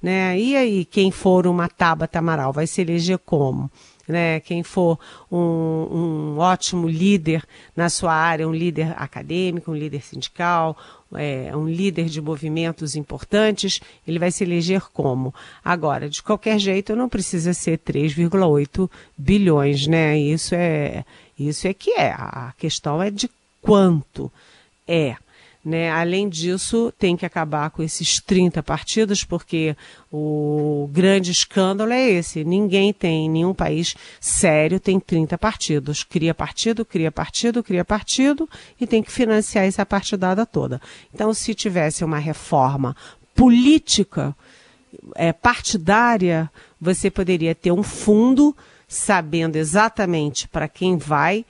Né? 0.02 0.40
E 0.40 0.56
aí, 0.56 0.86
quem 0.86 1.10
for 1.12 1.48
uma 1.48 1.68
Tabata 1.68 2.20
Amaral 2.20 2.54
vai 2.54 2.68
se 2.68 2.82
eleger 2.82 3.18
como? 3.18 3.72
Né? 4.08 4.40
Quem 4.40 4.62
for 4.62 5.00
um, 5.32 5.38
um 5.38 6.38
ótimo 6.38 6.88
líder 6.88 7.44
na 7.76 7.90
sua 7.90 8.14
área, 8.14 8.48
um 8.48 8.54
líder 8.54 8.94
acadêmico, 8.98 9.72
um 9.72 9.76
líder 9.76 10.04
sindical, 10.04 10.78
é, 11.18 11.56
um 11.56 11.68
líder 11.68 12.06
de 12.06 12.22
movimentos 12.22 12.96
importantes, 12.96 13.80
ele 14.08 14.20
vai 14.20 14.32
se 14.32 14.44
eleger 14.44 14.82
como? 14.94 15.34
Agora, 15.64 16.10
de 16.10 16.22
qualquer 16.22 16.60
jeito, 16.60 16.96
não 16.96 17.10
precisa 17.10 17.54
ser 17.54 17.80
3,8 17.80 18.90
bilhões, 19.18 19.88
né? 19.88 20.18
Isso 20.18 20.56
é, 20.56 21.06
isso 21.38 21.68
é 21.68 21.74
que 21.74 21.92
é. 21.92 22.12
A 22.12 22.54
questão 22.58 23.02
é 23.02 23.10
de 23.10 23.30
quanto 23.62 24.32
é. 24.88 25.16
Né? 25.66 25.90
Além 25.90 26.30
disso, 26.30 26.94
tem 26.96 27.18
que 27.18 27.26
acabar 27.26 27.72
com 27.72 27.82
esses 27.82 28.20
30 28.20 28.62
partidos, 28.62 29.24
porque 29.24 29.76
o 30.12 30.88
grande 30.92 31.32
escândalo 31.32 31.92
é 31.92 32.08
esse. 32.08 32.44
Ninguém 32.44 32.94
tem, 32.94 33.28
nenhum 33.28 33.52
país 33.52 33.96
sério 34.22 34.80
tem 34.80 35.00
30 35.00 35.40
partidos. 35.40 36.04
Cria 36.04 36.36
partido, 36.36 36.86
cria 36.86 37.12
partido, 37.12 37.64
cria 37.64 37.84
partido 37.84 38.48
e 38.80 38.86
tem 38.86 39.02
que 39.02 39.12
financiar 39.12 39.66
essa 39.66 39.84
partidada 39.84 40.46
toda. 40.46 40.80
Então, 41.12 41.34
se 41.34 41.56
tivesse 41.56 42.06
uma 42.06 42.20
reforma 42.20 42.96
política, 43.34 44.36
é, 45.16 45.34
partidária, 45.34 46.48
você 46.80 47.10
poderia 47.10 47.56
ter 47.56 47.72
um 47.72 47.82
fundo 47.82 48.56
sabendo 48.88 49.56
exatamente 49.56 50.48
para 50.48 50.68
quem 50.68 50.96
vai 50.96 51.44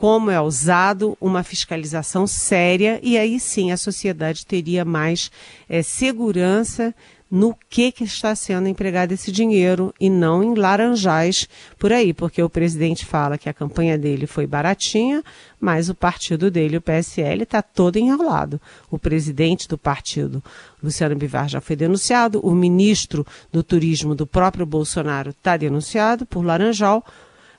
como 0.00 0.30
é 0.30 0.40
usado, 0.40 1.14
uma 1.20 1.42
fiscalização 1.42 2.26
séria, 2.26 2.98
e 3.02 3.18
aí 3.18 3.38
sim 3.38 3.70
a 3.70 3.76
sociedade 3.76 4.46
teria 4.46 4.82
mais 4.82 5.30
é, 5.68 5.82
segurança 5.82 6.94
no 7.30 7.54
que, 7.68 7.92
que 7.92 8.04
está 8.04 8.34
sendo 8.34 8.66
empregado 8.66 9.12
esse 9.12 9.30
dinheiro 9.30 9.94
e 10.00 10.08
não 10.08 10.42
em 10.42 10.54
laranjais 10.54 11.46
por 11.78 11.92
aí, 11.92 12.14
porque 12.14 12.42
o 12.42 12.48
presidente 12.48 13.04
fala 13.04 13.36
que 13.36 13.46
a 13.46 13.52
campanha 13.52 13.98
dele 13.98 14.26
foi 14.26 14.46
baratinha, 14.46 15.22
mas 15.60 15.90
o 15.90 15.94
partido 15.94 16.50
dele, 16.50 16.78
o 16.78 16.80
PSL, 16.80 17.42
está 17.42 17.60
todo 17.60 17.98
enrolado. 17.98 18.58
O 18.90 18.98
presidente 18.98 19.68
do 19.68 19.76
partido, 19.76 20.42
Luciano 20.82 21.14
Bivar, 21.14 21.46
já 21.46 21.60
foi 21.60 21.76
denunciado, 21.76 22.40
o 22.40 22.54
ministro 22.54 23.26
do 23.52 23.62
turismo 23.62 24.14
do 24.14 24.26
próprio 24.26 24.64
Bolsonaro 24.64 25.28
está 25.28 25.58
denunciado 25.58 26.24
por 26.24 26.42
laranjal. 26.42 27.04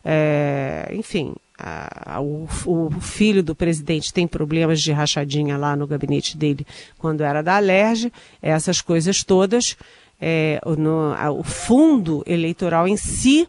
É, 0.04 0.91
enfim, 0.91 1.36
a, 1.63 2.19
o, 2.19 2.47
o, 2.65 2.89
filho 3.00 3.43
do 3.43 3.54
presidente 3.54 4.12
tem 4.12 4.28
problemas 4.28 4.82
de 4.82 4.91
rachadinha 4.91 5.58
lá 5.58 5.76
no 5.76 5.86
gabinete 5.86 6.36
dele 6.36 6.65
quando 6.97 7.21
era 7.21 7.43
da 7.43 7.58
Alerj, 7.58 8.12
essas 8.41 8.82
coisas 8.82 9.24
todas. 9.24 9.78
É, 10.19 10.60
no, 10.78 11.13
a, 11.13 11.32
o 11.32 11.43
fundo 11.43 12.24
eleitoral 12.26 12.88
em 12.88 12.97
si, 12.97 13.47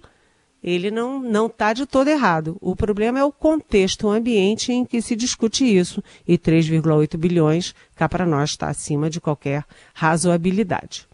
ele 0.63 0.91
não 0.91 1.47
está 1.47 1.73
de 1.73 1.87
todo 1.87 2.09
errado. 2.09 2.57
O 2.61 2.77
problema 2.77 3.19
é 3.19 3.25
o 3.25 3.33
contexto, 3.33 4.07
o 4.07 4.11
ambiente 4.11 4.73
em 4.73 4.85
que 4.85 5.01
se 5.01 5.17
discute 5.17 5.65
isso. 5.65 6.03
E 6.29 6.37
3,8 6.37 7.17
bilhões, 7.17 7.75
cá 7.97 8.09
para 8.09 8.27
nós, 8.27 8.51
está 8.51 8.69
acima 8.69 9.09
de 9.09 9.21
qualquer 9.21 9.65
razoabilidade. 9.95 11.07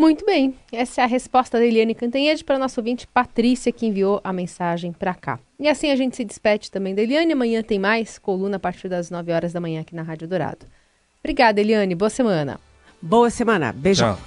Muito 0.00 0.24
bem, 0.24 0.54
essa 0.72 1.02
é 1.02 1.04
a 1.04 1.06
resposta 1.06 1.58
da 1.58 1.66
Eliane 1.66 1.94
Cantanhede 1.94 2.42
para 2.42 2.58
nosso 2.58 2.80
ouvinte 2.80 3.06
Patrícia, 3.06 3.70
que 3.70 3.84
enviou 3.84 4.18
a 4.24 4.32
mensagem 4.32 4.92
para 4.92 5.12
cá. 5.12 5.38
E 5.58 5.68
assim 5.68 5.90
a 5.90 5.94
gente 5.94 6.16
se 6.16 6.24
despede 6.24 6.70
também 6.70 6.94
da 6.94 7.02
Eliane. 7.02 7.34
Amanhã 7.34 7.62
tem 7.62 7.78
mais 7.78 8.18
coluna 8.18 8.56
a 8.56 8.58
partir 8.58 8.88
das 8.88 9.10
9 9.10 9.30
horas 9.30 9.52
da 9.52 9.60
manhã 9.60 9.82
aqui 9.82 9.94
na 9.94 10.00
Rádio 10.00 10.26
Dourado. 10.26 10.64
Obrigada, 11.22 11.60
Eliane. 11.60 11.94
Boa 11.94 12.08
semana. 12.08 12.58
Boa 13.02 13.28
semana. 13.28 13.74
Beijão. 13.74 14.14
Tchau. 14.14 14.24